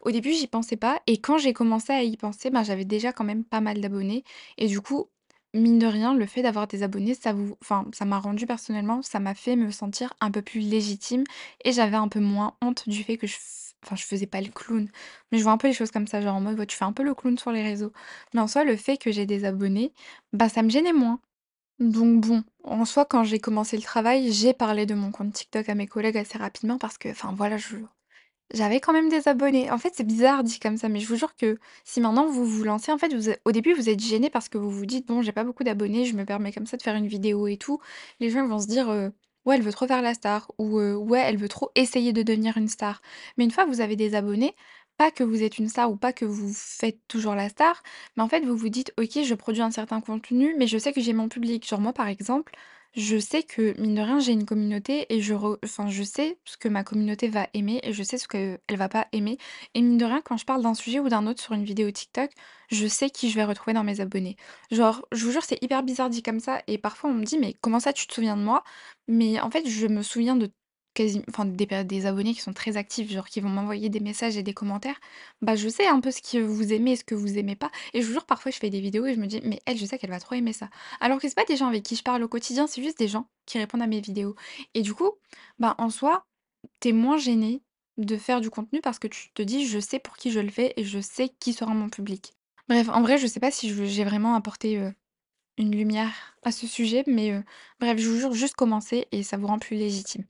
au 0.00 0.10
début, 0.10 0.32
j'y 0.32 0.46
pensais 0.46 0.76
pas 0.76 1.00
et 1.06 1.18
quand 1.20 1.38
j'ai 1.38 1.52
commencé 1.52 1.92
à 1.92 2.02
y 2.02 2.16
penser, 2.16 2.50
ben, 2.50 2.62
j'avais 2.62 2.84
déjà 2.84 3.12
quand 3.12 3.24
même 3.24 3.44
pas 3.44 3.60
mal 3.60 3.80
d'abonnés 3.80 4.24
et 4.58 4.66
du 4.68 4.80
coup, 4.80 5.08
mine 5.54 5.78
de 5.78 5.86
rien, 5.86 6.14
le 6.14 6.26
fait 6.26 6.42
d'avoir 6.42 6.66
des 6.66 6.82
abonnés, 6.82 7.14
ça 7.14 7.32
vous 7.32 7.56
enfin, 7.62 7.86
ça 7.92 8.04
m'a 8.04 8.18
rendu 8.18 8.46
personnellement, 8.46 9.02
ça 9.02 9.20
m'a 9.20 9.34
fait 9.34 9.56
me 9.56 9.70
sentir 9.70 10.12
un 10.20 10.30
peu 10.30 10.42
plus 10.42 10.60
légitime 10.60 11.24
et 11.64 11.72
j'avais 11.72 11.96
un 11.96 12.08
peu 12.08 12.20
moins 12.20 12.56
honte 12.62 12.88
du 12.88 13.02
fait 13.04 13.16
que 13.16 13.26
je 13.26 13.36
faisais 13.96 14.26
pas 14.26 14.40
le 14.40 14.48
clown. 14.48 14.88
Mais 15.32 15.38
je 15.38 15.42
vois 15.44 15.52
un 15.52 15.58
peu 15.58 15.68
les 15.68 15.74
choses 15.74 15.90
comme 15.90 16.06
ça, 16.06 16.20
genre 16.20 16.36
en 16.36 16.40
mode, 16.40 16.66
tu 16.66 16.76
fais 16.76 16.84
un 16.84 16.92
peu 16.92 17.02
le 17.02 17.14
clown 17.14 17.38
sur 17.38 17.52
les 17.52 17.62
réseaux. 17.62 17.92
Mais 18.34 18.40
en 18.40 18.46
soi, 18.48 18.64
le 18.64 18.76
fait 18.76 18.96
que 18.98 19.12
j'ai 19.12 19.26
des 19.26 19.44
abonnés, 19.44 19.92
bah, 20.32 20.48
ça 20.48 20.62
me 20.62 20.70
gênait 20.70 20.92
moins. 20.92 21.20
Donc 21.80 22.20
bon, 22.26 22.44
en 22.64 22.84
soi, 22.84 23.04
quand 23.06 23.24
j'ai 23.24 23.40
commencé 23.40 23.76
le 23.76 23.82
travail, 23.82 24.32
j'ai 24.32 24.54
parlé 24.54 24.86
de 24.86 24.94
mon 24.94 25.10
compte 25.12 25.32
TikTok 25.34 25.68
à 25.68 25.74
mes 25.74 25.86
collègues 25.88 26.18
assez 26.18 26.38
rapidement 26.38 26.78
parce 26.78 26.98
que, 26.98 27.08
enfin, 27.10 27.34
voilà, 27.36 27.56
je 27.58 27.76
j'avais 28.52 28.80
quand 28.80 28.92
même 28.92 29.08
des 29.08 29.26
abonnés. 29.28 29.70
En 29.70 29.78
fait, 29.78 29.92
c'est 29.96 30.04
bizarre 30.06 30.44
dit 30.44 30.58
comme 30.60 30.76
ça, 30.76 30.88
mais 30.88 31.00
je 31.00 31.08
vous 31.08 31.16
jure 31.16 31.34
que 31.36 31.58
si 31.84 32.00
maintenant 32.00 32.26
vous 32.26 32.44
vous 32.44 32.64
lancez, 32.64 32.92
en 32.92 32.98
fait, 32.98 33.12
au 33.44 33.52
début, 33.52 33.72
vous 33.74 33.88
êtes 33.88 34.00
gêné 34.00 34.30
parce 34.30 34.48
que 34.48 34.58
vous 34.58 34.70
vous 34.70 34.86
dites: 34.86 35.06
«Bon, 35.06 35.22
j'ai 35.22 35.32
pas 35.32 35.44
beaucoup 35.44 35.64
d'abonnés, 35.64 36.04
je 36.04 36.14
me 36.16 36.24
permets 36.24 36.52
comme 36.52 36.66
ça 36.66 36.76
de 36.76 36.82
faire 36.82 36.94
une 36.96 37.06
vidéo 37.08 37.46
et 37.48 37.56
tout». 37.56 37.80
Les 38.20 38.30
gens 38.30 38.46
vont 38.46 38.58
se 38.60 38.66
dire, 38.66 38.90
heu: 38.90 39.12
«Ouais, 39.44 39.56
elle 39.56 39.62
veut 39.62 39.72
trop 39.72 39.86
faire 39.86 40.02
la 40.02 40.14
star» 40.14 40.50
ou 40.58 40.78
heu: 40.80 40.96
«Ouais, 40.96 41.20
elle 41.20 41.36
veut 41.38 41.48
trop 41.48 41.70
essayer 41.74 42.12
de 42.12 42.22
devenir 42.22 42.56
une 42.56 42.68
star». 42.68 43.00
Mais 43.36 43.44
une 43.44 43.50
fois 43.50 43.64
que 43.64 43.70
vous 43.70 43.80
avez 43.80 43.96
des 43.96 44.14
abonnés, 44.14 44.54
pas 44.96 45.10
que 45.10 45.24
vous 45.24 45.42
êtes 45.42 45.58
une 45.58 45.68
star 45.68 45.90
ou 45.90 45.96
pas 45.96 46.12
que 46.12 46.24
vous 46.24 46.52
faites 46.54 47.00
toujours 47.08 47.34
la 47.34 47.48
star, 47.48 47.82
mais 48.16 48.22
en 48.22 48.28
fait, 48.28 48.40
vous 48.44 48.56
vous 48.56 48.68
dites: 48.68 48.92
«OK, 49.00 49.18
je 49.24 49.34
produis 49.34 49.62
un 49.62 49.70
certain 49.72 50.00
contenu, 50.00 50.54
mais 50.58 50.66
je 50.68 50.78
sais 50.78 50.92
que 50.92 51.00
j'ai 51.00 51.12
mon 51.14 51.28
public». 51.28 51.66
Genre 51.68 51.80
moi, 51.80 51.92
par 51.92 52.06
exemple, 52.08 52.52
je 52.96 53.18
sais 53.18 53.42
que, 53.42 53.78
mine 53.80 53.94
de 53.94 54.00
rien, 54.00 54.18
j'ai 54.20 54.32
une 54.32 54.44
communauté 54.46 55.06
et 55.12 55.20
je 55.20 55.34
re 55.34 55.58
enfin, 55.64 55.88
je 55.88 56.02
sais 56.02 56.38
ce 56.44 56.56
que 56.56 56.68
ma 56.68 56.84
communauté 56.84 57.28
va 57.28 57.48
aimer 57.54 57.80
et 57.82 57.92
je 57.92 58.02
sais 58.02 58.18
ce 58.18 58.28
qu'elle 58.28 58.58
va 58.70 58.88
pas 58.88 59.06
aimer 59.12 59.36
et 59.74 59.82
mine 59.82 59.98
de 59.98 60.04
rien, 60.04 60.20
quand 60.24 60.36
je 60.36 60.44
parle 60.44 60.62
d'un 60.62 60.74
sujet 60.74 61.00
ou 61.00 61.08
d'un 61.08 61.26
autre 61.26 61.42
sur 61.42 61.54
une 61.54 61.64
vidéo 61.64 61.90
TikTok, 61.90 62.30
je 62.70 62.86
sais 62.86 63.10
qui 63.10 63.30
je 63.30 63.34
vais 63.36 63.44
retrouver 63.44 63.74
dans 63.74 63.84
mes 63.84 64.00
abonnés. 64.00 64.36
Genre, 64.70 65.04
je 65.12 65.24
vous 65.24 65.32
jure, 65.32 65.42
c'est 65.44 65.62
hyper 65.62 65.82
bizarre 65.82 66.10
dit 66.10 66.22
comme 66.22 66.40
ça 66.40 66.62
et 66.66 66.78
parfois 66.78 67.10
on 67.10 67.14
me 67.14 67.24
dit: 67.24 67.38
«Mais 67.38 67.54
comment 67.60 67.80
ça 67.80 67.92
tu 67.92 68.06
te 68.06 68.14
souviens 68.14 68.36
de 68.36 68.42
moi?» 68.42 68.62
mais 69.08 69.40
en 69.40 69.50
fait, 69.50 69.68
je 69.68 69.86
me 69.86 70.02
souviens 70.02 70.36
de 70.36 70.50
quasi 70.94 71.22
des 71.84 72.06
abonnés 72.06 72.34
qui 72.34 72.40
sont 72.40 72.52
très 72.52 72.76
actifs, 72.76 73.10
genre 73.10 73.28
qui 73.28 73.40
vont 73.40 73.48
m'envoyer 73.48 73.88
des 73.88 74.00
messages 74.00 74.36
et 74.36 74.42
des 74.42 74.54
commentaires. 74.54 74.98
Bah, 75.42 75.56
je 75.56 75.68
sais 75.68 75.86
un 75.86 76.00
peu 76.00 76.10
ce 76.10 76.22
que 76.22 76.38
vous 76.38 76.72
aimez 76.72 76.92
et 76.92 76.96
ce 76.96 77.04
que 77.04 77.14
vous 77.14 77.36
aimez 77.38 77.56
pas 77.56 77.70
et 77.92 78.00
je 78.00 78.06
vous 78.06 78.12
jure, 78.12 78.26
parfois, 78.26 78.50
je 78.52 78.58
fais 78.58 78.70
des 78.70 78.80
vidéos 78.80 79.06
et 79.06 79.14
je 79.14 79.20
me 79.20 79.26
dis: 79.26 79.40
«Mais 79.44 79.60
elle, 79.66 79.76
je 79.76 79.84
sais 79.86 79.98
qu'elle 79.98 80.10
va 80.10 80.20
trop 80.20 80.34
aimer 80.34 80.52
ça». 80.52 80.70
Alors 81.00 81.18
que 81.20 81.28
c'est 81.28 81.34
pas 81.34 81.44
des 81.44 81.56
gens 81.56 81.66
avec 81.68 81.82
qui 81.82 81.96
je 81.96 82.02
parle 82.02 82.22
au 82.22 82.28
quotidien, 82.28 82.66
c'est 82.66 82.82
juste 82.82 82.98
des 82.98 83.08
gens 83.08 83.26
qui 83.46 83.58
répondent 83.58 83.82
à 83.82 83.86
mes 83.86 84.00
vidéos 84.00 84.34
et 84.74 84.82
du 84.82 84.94
coup, 84.94 85.10
bah, 85.58 85.74
en 85.78 85.90
soi, 85.90 86.24
tu 86.80 86.88
es 86.88 86.92
moins 86.92 87.18
gêné 87.18 87.62
de 87.98 88.16
faire 88.16 88.40
du 88.40 88.50
contenu 88.50 88.80
parce 88.80 88.98
que 88.98 89.08
tu 89.08 89.30
te 89.34 89.42
dis: 89.42 89.66
«Je 89.66 89.78
sais 89.78 89.98
pour 89.98 90.16
qui 90.16 90.30
je 90.30 90.40
le 90.40 90.50
fais 90.50 90.72
et 90.76 90.84
je 90.84 91.00
sais 91.00 91.30
qui 91.40 91.52
sera 91.52 91.74
mon 91.74 91.88
public». 91.90 92.32
Bref, 92.68 92.88
en 92.88 93.02
vrai, 93.02 93.18
je 93.18 93.26
sais 93.26 93.40
pas 93.40 93.50
si 93.50 93.68
j'ai 93.86 94.04
vraiment 94.04 94.34
apporté, 94.34 94.78
heu, 94.78 94.94
une 95.58 95.72
lumière 95.76 96.36
à 96.42 96.52
ce 96.52 96.66
sujet, 96.66 97.04
mais 97.06 97.32
heu, 97.32 97.44
bref, 97.80 97.98
je 97.98 98.08
vous 98.08 98.18
jure, 98.18 98.32
juste 98.34 98.54
commencer 98.56 99.06
et 99.12 99.22
ça 99.22 99.36
vous 99.36 99.46
rend 99.48 99.58
plus 99.58 99.76
légitime. 99.76 100.24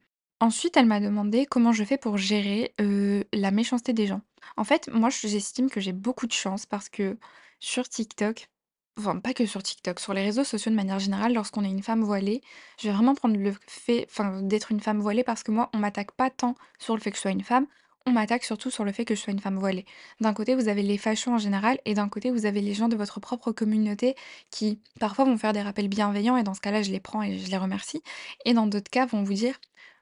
Ensuite, 0.44 0.76
elle 0.76 0.84
m'a 0.84 1.00
demandé 1.00 1.46
comment 1.46 1.72
je 1.72 1.84
fais 1.84 1.96
pour 1.96 2.18
gérer, 2.18 2.74
heu, 2.78 3.24
la 3.32 3.50
méchanceté 3.50 3.94
des 3.94 4.06
gens. 4.06 4.20
En 4.58 4.64
fait, 4.64 4.90
moi, 4.92 5.08
j'estime 5.08 5.70
que 5.70 5.80
j'ai 5.80 5.92
beaucoup 5.94 6.26
de 6.26 6.32
chance 6.32 6.66
parce 6.66 6.90
que 6.90 7.16
sur 7.60 7.88
TikTok, 7.88 8.50
enfin 8.98 9.16
pas 9.20 9.32
que 9.32 9.46
sur 9.46 9.62
TikTok, 9.62 9.98
sur 10.00 10.12
les 10.12 10.22
réseaux 10.22 10.44
sociaux 10.44 10.70
de 10.70 10.76
manière 10.76 10.98
générale, 10.98 11.32
lorsqu'on 11.32 11.64
est 11.64 11.70
une 11.70 11.82
femme 11.82 12.02
voilée, 12.04 12.42
je 12.78 12.88
vais 12.88 12.92
vraiment 12.94 13.14
prendre 13.14 13.38
le 13.38 13.54
fait 13.66 14.06
d'être 14.42 14.70
une 14.70 14.80
femme 14.80 15.00
voilée 15.00 15.24
parce 15.24 15.42
que 15.44 15.50
moi, 15.50 15.70
on 15.72 15.78
m'attaque 15.78 16.12
pas 16.12 16.28
tant 16.28 16.56
sur 16.78 16.94
le 16.94 17.00
fait 17.00 17.10
que 17.10 17.16
je 17.16 17.22
sois 17.22 17.30
une 17.30 17.42
femme, 17.42 17.66
on 18.04 18.10
m'attaque 18.12 18.44
surtout 18.44 18.70
sur 18.70 18.84
le 18.84 18.92
fait 18.92 19.06
que 19.06 19.14
je 19.14 19.20
sois 19.22 19.32
une 19.32 19.40
femme 19.40 19.58
voilée. 19.58 19.86
D'un 20.20 20.34
côté, 20.34 20.54
vous 20.54 20.68
avez 20.68 20.82
les 20.82 20.98
fachos 20.98 21.30
en 21.30 21.38
général 21.38 21.78
et 21.86 21.94
d'un 21.94 22.10
côté, 22.10 22.30
vous 22.30 22.44
avez 22.44 22.60
les 22.60 22.74
gens 22.74 22.88
de 22.88 22.96
votre 22.96 23.18
propre 23.18 23.50
communauté 23.50 24.14
qui, 24.50 24.78
parfois, 25.00 25.24
vont 25.24 25.38
faire 25.38 25.54
des 25.54 25.62
rappels 25.62 25.88
bienveillants 25.88 26.36
et 26.36 26.42
dans 26.42 26.52
ce 26.52 26.60
cas-là, 26.60 26.82
je 26.82 26.90
les 26.90 27.00
prends 27.00 27.22
et 27.22 27.38
je 27.38 27.50
les 27.50 27.56
remercie 27.56 28.02
et 28.44 28.52
dans 28.52 28.66
d'autres 28.66 28.90
cas, 28.90 29.06
vont 29.06 29.22
vous 29.22 29.32
dire: 29.32 29.58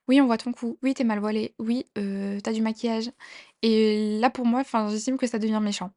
«Oui, 0.09 0.21
on 0.21 0.27
voit 0.27 0.39
ton 0.39 0.53
cou. 0.53 0.79
Oui, 0.83 0.95
tu 0.95 1.03
es 1.03 1.05
mal 1.05 1.21
voilée. 1.21 1.55
Oui, 1.59 1.87
heu, 1.99 2.39
tu 2.43 2.51
as 2.51 2.53
du 2.53 2.63
maquillage» 2.63 3.11
et 3.65 4.19
là, 4.19 4.29
pour 4.31 4.45
moi, 4.47 4.61
enfin, 4.61 4.89
j'estime 4.91 5.17
que 5.19 5.27
ça 5.29 5.39
devient 5.39 5.61
méchant. 5.63 5.93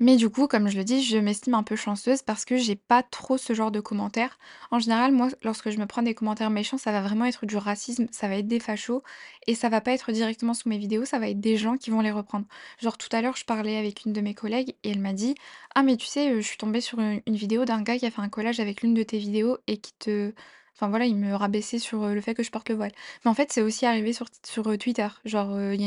Mais 0.00 0.16
du 0.16 0.30
coup, 0.30 0.46
comme 0.48 0.68
je 0.68 0.76
le 0.78 0.84
dis, 0.84 1.02
je 1.02 1.18
m'estime 1.18 1.54
un 1.54 1.64
peu 1.64 1.76
chanceuse 1.76 2.22
parce 2.22 2.44
que 2.44 2.56
j'ai 2.56 2.76
pas 2.76 3.02
trop 3.02 3.36
ce 3.38 3.52
genre 3.54 3.70
de 3.72 3.80
commentaires. 3.80 4.38
En 4.70 4.78
général, 4.78 5.12
moi, 5.12 5.28
lorsque 5.42 5.70
je 5.70 5.78
me 5.78 5.86
prends 5.86 6.02
des 6.02 6.14
commentaires 6.14 6.50
méchants, 6.50 6.78
ça 6.78 6.92
va 6.92 7.02
vraiment 7.02 7.24
être 7.26 7.46
du 7.46 7.56
racisme, 7.56 8.06
ça 8.12 8.28
va 8.28 8.36
être 8.36 8.46
des 8.48 8.60
fachos 8.60 9.02
et 9.48 9.54
ça 9.56 9.68
va 9.68 9.80
pas 9.80 9.92
être 9.92 10.12
directement 10.12 10.54
sous 10.54 10.68
mes 10.68 10.78
vidéos, 10.78 11.04
ça 11.04 11.18
va 11.18 11.28
être 11.28 11.40
des 11.40 11.56
gens 11.56 11.76
qui 11.76 11.90
vont 11.90 12.00
les 12.00 12.12
reprendre. 12.12 12.46
Genre 12.80 12.96
tout 12.98 13.08
à 13.12 13.22
l'heure, 13.22 13.36
je 13.36 13.44
parlais 13.44 13.76
avec 13.76 14.04
une 14.06 14.12
de 14.12 14.20
mes 14.20 14.34
collègues 14.34 14.74
et 14.84 14.90
elle 14.90 15.00
m'a 15.00 15.12
dit: 15.14 15.34
«Ah 15.74 15.82
mais 15.82 15.96
tu 15.96 16.06
sais, 16.06 16.30
heu, 16.32 16.40
je 16.40 16.46
suis 16.48 16.58
tombée 16.58 16.80
sur 16.80 17.00
une 17.00 17.22
vidéo 17.36 17.64
d'un 17.64 17.82
gars 17.82 17.98
qui 17.98 18.06
a 18.06 18.10
fait 18.12 18.22
un 18.22 18.28
collage 18.28 18.60
avec 18.60 18.82
l'une 18.82 18.94
de 18.94 19.02
tes 19.02 19.18
vidéos 19.18 19.58
et 19.66 19.78
qui 19.78 19.92
te» 19.98 20.32
enfin 20.78 20.88
voilà, 20.88 21.06
il 21.06 21.16
me 21.16 21.34
rabaissait 21.34 21.78
sur, 21.78 22.04
heu, 22.04 22.14
le 22.14 22.20
fait 22.20 22.34
que 22.34 22.42
je 22.42 22.50
porte 22.50 22.68
le 22.68 22.74
voile. 22.76 22.92
Mais 23.24 23.30
en 23.30 23.34
fait, 23.34 23.52
c'est 23.52 23.62
aussi 23.62 23.84
arrivé 23.86 24.12
sur 24.12 24.26
heu, 24.68 24.78
Twitter. 24.78 25.08
Genre, 25.24 25.50
heu, 25.56 25.74
il 25.74 25.82
y 25.82 25.86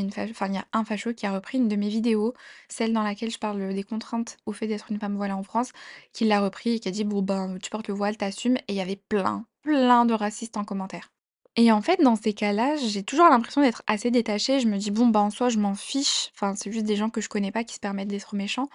a 0.57 0.65
un 0.73 0.83
facho 0.85 1.13
qui 1.13 1.25
a 1.25 1.31
repris 1.33 1.57
une 1.59 1.67
de 1.69 1.75
mes 1.75 1.89
vidéos, 1.89 2.33
celle 2.69 2.93
dans 2.93 3.03
laquelle 3.03 3.31
je 3.31 3.39
parle, 3.39 3.73
des 3.73 3.83
contraintes 3.83 4.37
au 4.45 4.51
fait 4.53 4.67
d'être 4.67 4.91
une 4.91 4.99
femme 4.99 5.15
voilée 5.15 5.33
en 5.33 5.43
France, 5.43 5.71
qui 6.13 6.25
l'a 6.25 6.41
repris 6.41 6.71
et 6.73 6.79
qui 6.79 6.87
a 6.89 6.91
dit: 6.91 7.03
«Bon 7.05 7.21
ben, 7.21 7.57
tu 7.61 7.69
portes 7.69 7.87
le 7.87 7.93
voile, 7.93 8.17
tu 8.17 8.25
assumes» 8.25 8.57
et 8.57 8.63
il 8.69 8.75
y 8.75 8.81
avait 8.81 8.95
plein, 9.09 9.45
plein 9.63 10.05
de 10.05 10.13
racistes 10.13 10.57
en 10.57 10.63
commentaire. 10.65 11.11
Et 11.57 11.71
en 11.71 11.81
fait, 11.81 12.01
dans 12.01 12.15
ces 12.15 12.33
cas-là, 12.33 12.75
j'ai 12.77 13.03
toujours 13.03 13.27
l'impression 13.27 13.61
d'être 13.61 13.83
assez 13.87 14.09
détachée. 14.11 14.59
Je 14.61 14.67
me 14.67 14.77
dis: 14.77 14.91
«Bon, 14.91 15.07
bah, 15.07 15.19
en 15.21 15.29
soi, 15.29 15.49
je 15.49 15.57
m'en 15.59 15.75
fiche». 15.75 16.29
Enfin, 16.35 16.55
c'est 16.55 16.71
juste 16.71 16.85
des 16.85 16.95
gens 16.95 17.09
que 17.09 17.19
je 17.21 17.29
connais 17.29 17.51
pas 17.51 17.63
qui 17.65 17.75
se 17.75 17.79
permettent 17.79 18.07
d'être 18.07 18.35
méchants. 18.35 18.69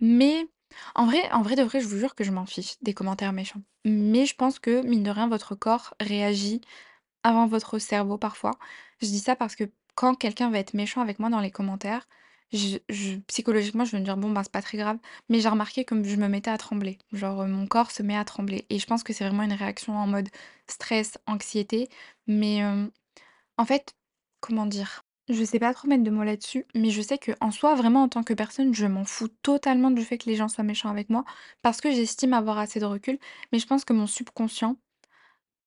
Mais 0.00 0.46
en 0.94 1.06
vrai 1.06 1.30
en 1.32 1.42
vrai 1.42 1.56
de 1.56 1.62
vrai, 1.62 1.80
je 1.80 1.86
vous 1.88 1.98
jure 1.98 2.14
que 2.14 2.24
je 2.24 2.30
m'en 2.30 2.46
fiche 2.46 2.76
des 2.82 2.94
commentaires 2.94 3.32
méchants. 3.32 3.62
Mais 3.84 4.26
je 4.26 4.34
pense 4.34 4.58
que, 4.58 4.82
mine 4.82 5.02
de 5.02 5.10
rien, 5.10 5.28
votre 5.28 5.54
corps 5.54 5.94
réagit 6.00 6.60
avant 7.24 7.46
votre 7.46 7.78
cerveau 7.78 8.18
parfois. 8.18 8.52
Je 9.02 9.06
dis 9.08 9.20
ça 9.20 9.36
parce 9.36 9.56
que 9.56 9.64
quand 9.96 10.14
quelqu'un 10.16 10.50
va 10.50 10.58
être 10.58 10.74
méchant 10.74 11.00
avec 11.02 11.18
moi 11.20 11.30
dans 11.30 11.40
les 11.40 11.50
commentaires, 11.52 12.08
je 12.52 12.78
je 12.90 13.16
psychologiquement, 13.28 13.84
je 13.84 13.92
vais 13.92 14.00
me 14.00 14.04
dire: 14.04 14.16
«Bon, 14.18 14.30
bah, 14.30 14.42
c'est 14.44 14.52
pas 14.52 14.62
très 14.62 14.78
grave», 14.78 14.98
mais 15.28 15.40
j'ai 15.40 15.48
remarqué 15.48 15.84
que 15.84 16.02
je 16.04 16.16
me 16.16 16.28
mettais 16.28 16.50
à 16.50 16.58
trembler. 16.58 16.98
Genre, 17.12 17.42
heu, 17.42 17.46
mon 17.48 17.66
corps 17.66 17.90
se 17.92 18.02
met 18.02 18.16
à 18.16 18.24
trembler 18.24 18.66
et 18.70 18.78
je 18.78 18.86
pense 18.86 19.02
que 19.04 19.12
c'est 19.12 19.24
vraiment 19.26 19.42
une 19.44 19.52
réaction 19.54 19.96
en 19.98 20.06
mode 20.06 20.28
stress, 20.68 21.18
anxiété, 21.26 21.88
mais 22.26 22.56
hem, 22.58 22.90
en 23.58 23.66
fait, 23.66 23.94
comment 24.40 24.66
dire? 24.66 25.04
Je 25.28 25.44
sais 25.44 25.58
pas 25.60 25.72
trop 25.72 25.86
mettre 25.88 26.02
de 26.02 26.10
mots 26.10 26.24
là-dessus, 26.24 26.66
mais 26.74 26.90
je 26.90 27.00
sais 27.00 27.18
qu'en 27.18 27.50
soi, 27.52 27.74
vraiment 27.76 28.02
en 28.02 28.08
tant 28.08 28.22
que 28.24 28.34
personne, 28.34 28.74
je 28.74 28.86
m'en 28.86 29.04
fous 29.04 29.28
totalement 29.28 29.90
du 29.90 30.04
fait 30.04 30.18
que 30.18 30.28
les 30.28 30.34
gens 30.36 30.48
soient 30.48 30.64
méchants 30.64 30.90
avec 30.90 31.10
moi, 31.10 31.24
parce 31.62 31.80
que 31.80 31.90
j'estime 31.92 32.32
avoir 32.34 32.58
assez 32.58 32.80
de 32.80 32.84
recul, 32.84 33.18
mais 33.52 33.58
je 33.60 33.66
pense 33.66 33.84
que 33.84 33.92
mon 33.92 34.06
subconscient 34.08 34.76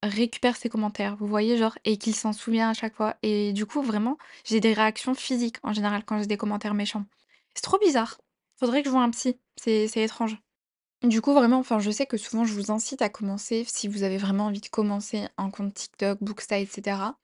récupère 0.02 0.56
ces 0.56 0.68
commentaires, 0.68 1.16
vous 1.16 1.26
voyez, 1.26 1.56
genre, 1.58 1.78
et 1.84 1.98
qu'il 1.98 2.14
s'en 2.16 2.32
souvient 2.32 2.70
à 2.70 2.74
chaque 2.74 2.94
fois. 2.94 3.16
Et 3.22 3.52
du 3.52 3.66
coup, 3.66 3.82
vraiment, 3.82 4.18
j'ai 4.44 4.60
des 4.60 4.72
réactions 4.74 5.14
physiques 5.14 5.58
en 5.62 5.72
général 5.72 6.04
quand 6.04 6.18
j'ai 6.20 6.26
des 6.26 6.36
commentaires 6.36 6.74
méchants. 6.74 7.06
C'est 7.54 7.62
trop 7.62 7.78
bizarre. 7.78 8.20
Faudrait 8.58 8.82
que 8.82 8.88
je 8.88 8.92
voie 8.92 9.02
un 9.02 9.10
psy. 9.10 9.38
C'est 9.56 9.88
c'est 9.88 10.02
étrange. 10.02 10.38
Du 11.02 11.20
coup, 11.22 11.34
vraiment, 11.34 11.58
enfin, 11.58 11.78
je 11.80 11.90
sais 11.90 12.06
que 12.06 12.16
souvent, 12.18 12.44
je 12.44 12.54
vous 12.54 12.70
incite 12.72 13.02
à 13.02 13.08
commencer 13.10 13.64
si 13.68 13.88
vous 13.88 14.02
avez 14.04 14.18
vraiment 14.18 14.46
envie 14.46 14.60
de 14.60 14.68
commencer 14.68 15.28
un 15.38 15.50
compte 15.50 15.74
TikTok, 15.74 16.18
Booksta, 16.22 16.58
etc. 16.58 17.16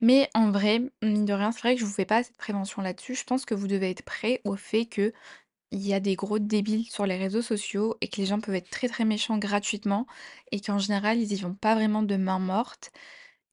Mais 0.00 0.28
en 0.34 0.50
vrai, 0.50 0.80
mine 1.02 1.24
de 1.24 1.32
rien, 1.32 1.50
c'est 1.52 1.60
vrai 1.60 1.74
que 1.74 1.80
je 1.80 1.86
vous 1.86 1.92
fais 1.92 2.04
pas 2.04 2.18
assez 2.18 2.30
de 2.32 2.36
prévention 2.36 2.82
là-dessus. 2.82 3.14
Je 3.16 3.24
pense 3.24 3.44
que 3.44 3.54
vous 3.54 3.66
devez 3.66 3.90
être 3.90 4.02
prêt 4.02 4.40
au 4.44 4.56
fait 4.56 4.86
que 4.86 5.12
il 5.72 5.86
y 5.86 5.94
a 5.94 6.00
des 6.00 6.16
gros 6.16 6.38
débiles 6.38 6.86
sur 6.90 7.06
les 7.06 7.16
réseaux 7.18 7.42
sociaux 7.42 7.96
et 8.00 8.08
que 8.08 8.18
les 8.18 8.26
gens 8.26 8.40
peuvent 8.40 8.54
être 8.56 8.70
très 8.70 8.88
très 8.88 9.04
méchants 9.04 9.38
gratuitement 9.38 10.06
et 10.52 10.60
qu'en 10.60 10.78
général, 10.78 11.18
ils 11.20 11.32
y 11.32 11.36
vont 11.36 11.54
pas 11.54 11.74
vraiment 11.76 12.02
de 12.02 12.16
main 12.16 12.38
morte. 12.40 12.92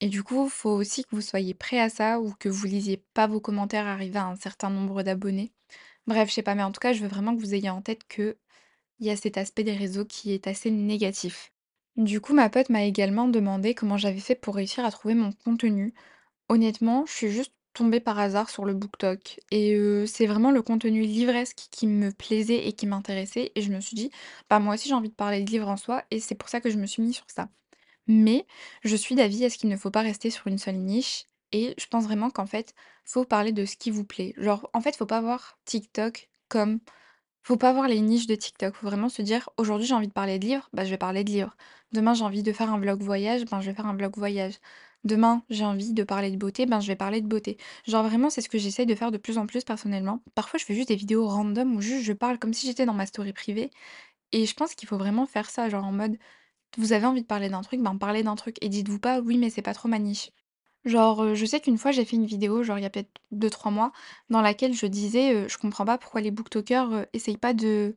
Et 0.01 0.09
du 0.09 0.23
coup, 0.23 0.49
faut 0.49 0.71
aussi 0.71 1.03
que 1.05 1.09
vous 1.15 1.21
soyez 1.21 1.53
prêt 1.55 1.79
à 1.79 1.89
ça 1.89 2.19
ou 2.21 2.33
que 2.39 2.49
vous 2.49 2.67
lisiez 2.67 2.97
pas 3.15 3.27
vos 3.27 3.41
commentaires 3.41 3.87
arriver 3.87 4.19
à 4.19 4.27
un 4.27 4.35
certain 4.37 4.69
nombre 4.69 5.03
d'abonnés. 5.03 5.53
Bref, 6.07 6.29
je 6.29 6.35
sais 6.35 6.43
pas, 6.43 6.55
mais 6.55 6.63
en 6.63 6.71
tout 6.73 6.79
cas, 6.81 6.93
je 6.93 7.01
veux 7.01 7.09
vraiment 7.09 7.35
que 7.35 7.41
vous 7.41 7.55
ayez 7.55 7.69
en 7.71 7.81
tête 7.81 8.03
que 8.09 8.37
il 8.99 9.07
y 9.07 9.09
a 9.11 9.15
cet 9.17 9.37
aspect 9.37 9.63
des 9.63 9.73
réseaux 9.75 10.05
qui 10.05 10.33
est 10.33 10.47
assez 10.47 10.71
négatif. 10.71 11.51
Du 11.97 12.21
coup, 12.21 12.33
ma 12.33 12.49
pote 12.49 12.69
m'a 12.69 12.83
également 12.83 13.27
demandé 13.27 13.73
comment 13.75 13.97
j'avais 13.97 14.19
fait 14.19 14.35
pour 14.35 14.55
réussir 14.55 14.85
à 14.85 14.91
trouver 14.91 15.15
mon 15.15 15.31
contenu. 15.31 15.93
Honnêtement, 16.49 17.05
je 17.05 17.11
suis 17.13 17.31
juste 17.31 17.53
tombée 17.73 17.99
par 17.99 18.19
hasard 18.19 18.49
sur 18.49 18.65
le 18.65 18.73
BookTok 18.73 19.39
et 19.51 20.05
c'est 20.07 20.27
vraiment 20.27 20.51
le 20.51 20.61
contenu 20.61 21.01
livresque 21.01 21.67
qui 21.71 21.87
me 21.87 22.11
plaisait 22.11 22.67
et 22.67 22.73
qui 22.73 22.85
m'intéressait 22.87 23.51
et 23.55 23.61
je 23.61 23.71
me 23.71 23.81
suis 23.81 23.95
dit: 23.95 24.11
«Bah, 24.49 24.59
moi 24.59 24.75
aussi 24.75 24.87
j'ai 24.87 24.93
envie 24.95 25.09
de 25.09 25.13
parler 25.15 25.41
de 25.43 25.49
livres 25.51 25.67
en 25.67 25.75
soi» 25.77 26.03
et 26.11 26.19
c'est 26.19 26.35
pour 26.35 26.47
ça 26.49 26.61
que 26.61 26.69
je 26.69 26.77
me 26.77 26.85
suis 26.85 27.01
mis 27.01 27.13
sur 27.13 27.25
ça. 27.29 27.49
Mais 28.07 28.47
je 28.83 28.95
suis 28.97 29.15
d'avis 29.15 29.45
à 29.45 29.49
ce 29.51 29.57
qu'il 29.59 29.69
ne 29.69 29.77
faut 29.77 29.91
pas 29.91 30.01
rester 30.01 30.29
sur 30.31 30.47
une 30.47 30.59
seule 30.59 30.77
niche? 30.77 31.25
Et 31.53 31.75
je 31.79 31.87
pense 31.87 32.05
vraiment 32.05 32.29
qu'en 32.31 32.45
fait, 32.47 32.75
faut 33.05 33.25
parler 33.25 33.51
de 33.53 33.65
ce 33.65 33.77
qui 33.77 33.91
vous 33.91 34.05
plaît. 34.05 34.33
Genre, 34.37 34.69
en 34.73 34.81
fait, 34.81 34.95
faut 34.97 35.05
pas 35.07 35.21
voir 35.21 35.57
TikTok 35.65 36.29
comme 36.49 36.79
faut 37.43 37.57
pas 37.57 37.73
voir 37.73 37.87
les 37.87 38.01
niches 38.01 38.27
de 38.27 38.35
TikTok. 38.35 38.75
Faut 38.75 38.87
vraiment 38.87 39.09
se 39.09 39.21
dire: 39.21 39.49
«Aujourd'hui, 39.57 39.85
j'ai 39.87 39.93
envie 39.93 40.07
de 40.07 40.13
parler 40.13 40.39
de 40.39 40.45
livres, 40.45 40.69
bah, 40.73 40.83
je 40.85 40.89
vais 40.89 40.97
parler 40.97 41.23
de 41.23 41.29
livres. 41.31 41.55
Demain, 41.91 42.13
j'ai 42.13 42.23
envie 42.23 42.43
de 42.43 42.51
faire 42.53 42.71
un 42.73 42.79
vlog 42.79 43.01
voyage, 43.01 43.45
ben, 43.45 43.61
je 43.61 43.67
vais 43.69 43.75
faire 43.75 43.85
un 43.87 43.95
vlog 43.95 44.17
voyage. 44.17 44.55
Demain, 45.05 45.43
j'ai 45.49 45.65
envie 45.65 45.93
de 45.93 46.03
parler 46.03 46.31
de 46.31 46.37
beauté, 46.37 46.65
ben, 46.65 46.81
je 46.81 46.87
vais 46.87 46.95
parler 46.97 47.21
de 47.21 47.27
beauté». 47.27 47.57
Genre 47.87 48.03
vraiment, 48.03 48.29
c'est 48.31 48.41
ce 48.41 48.49
que 48.49 48.57
j'essaye 48.57 48.87
de 48.87 48.95
faire 48.95 49.11
de 49.11 49.17
plus 49.19 49.37
en 49.37 49.47
plus 49.47 49.63
personnellement. 49.63 50.21
Parfois, 50.35 50.59
je 50.59 50.65
fais 50.65 50.75
juste 50.75 50.89
des 50.89 50.95
vidéos 50.97 51.27
random 51.27 51.75
où 51.75 51.81
juste 51.81 52.03
je 52.05 52.13
parle 52.13 52.39
comme 52.39 52.53
si 52.53 52.67
j'étais 52.67 52.85
dans 52.87 52.93
ma 52.93 53.05
story 53.05 53.33
privée 53.33 53.71
et 54.33 54.45
je 54.47 54.53
pense 54.55 54.75
qu'il 54.75 54.87
faut 54.89 54.97
vraiment 54.97 55.25
faire 55.27 55.49
ça, 55.49 55.69
genre 55.69 55.85
en 55.85 55.91
mode 55.93 56.17
vous 56.77 56.93
avez 56.93 57.05
envie 57.07 57.21
de 57.23 57.27
parler 57.27 57.49
d'un 57.49 57.61
truc, 57.61 57.81
ben 57.81 57.97
parlez 57.97 58.23
d'un 58.23 58.35
truc 58.35 58.57
et 58.61 58.69
dites-vous 58.69 58.99
pas: 58.99 59.21
«Oui, 59.21 59.37
mais 59.37 59.49
c'est 59.51 59.61
pas 59.63 59.73
trop 59.75 59.89
ma 59.89 59.99
niche». 59.99 60.31
Genre, 60.85 61.23
heu, 61.23 61.35
je 61.35 61.45
sais 61.45 61.59
qu'une 61.61 61.77
fois 61.79 61.91
j'ai 61.91 62.05
fait 62.05 62.15
une 62.17 62.25
vidéo, 62.27 62.63
genre 62.63 62.79
il 62.79 62.83
y 62.83 62.85
a 62.85 62.89
peut-être 62.91 63.11
deux 63.31 63.49
trois 63.51 63.71
mois, 63.71 63.91
dans 64.29 64.41
laquelle 64.41 64.73
je 64.73 64.85
disais, 64.87 65.33
heu: 65.35 65.47
«Je 65.49 65.57
comprends 65.59 65.85
pas 65.85 65.97
pourquoi 65.99 66.21
les 66.21 66.31
booktokers, 66.31 66.91
heu, 66.93 67.05
essayent 67.13 67.37
pas 67.37 67.53
de 67.53 67.95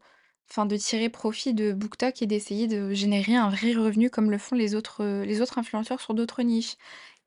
de 0.66 0.76
tirer 0.76 1.08
profit 1.08 1.54
de 1.54 1.72
BookTok 1.72 2.22
et 2.22 2.26
d'essayer 2.26 2.66
de 2.66 2.92
générer 2.94 3.34
un 3.36 3.50
vrai 3.50 3.72
revenu 3.74 4.10
comme 4.10 4.30
le 4.30 4.38
font 4.38 4.56
les 4.56 4.74
autres, 4.74 5.02
heu, 5.04 5.22
les 5.24 5.40
autres 5.42 5.58
influenceurs 5.58 6.00
sur 6.00 6.14
d'autres 6.14 6.42
niches». 6.42 6.76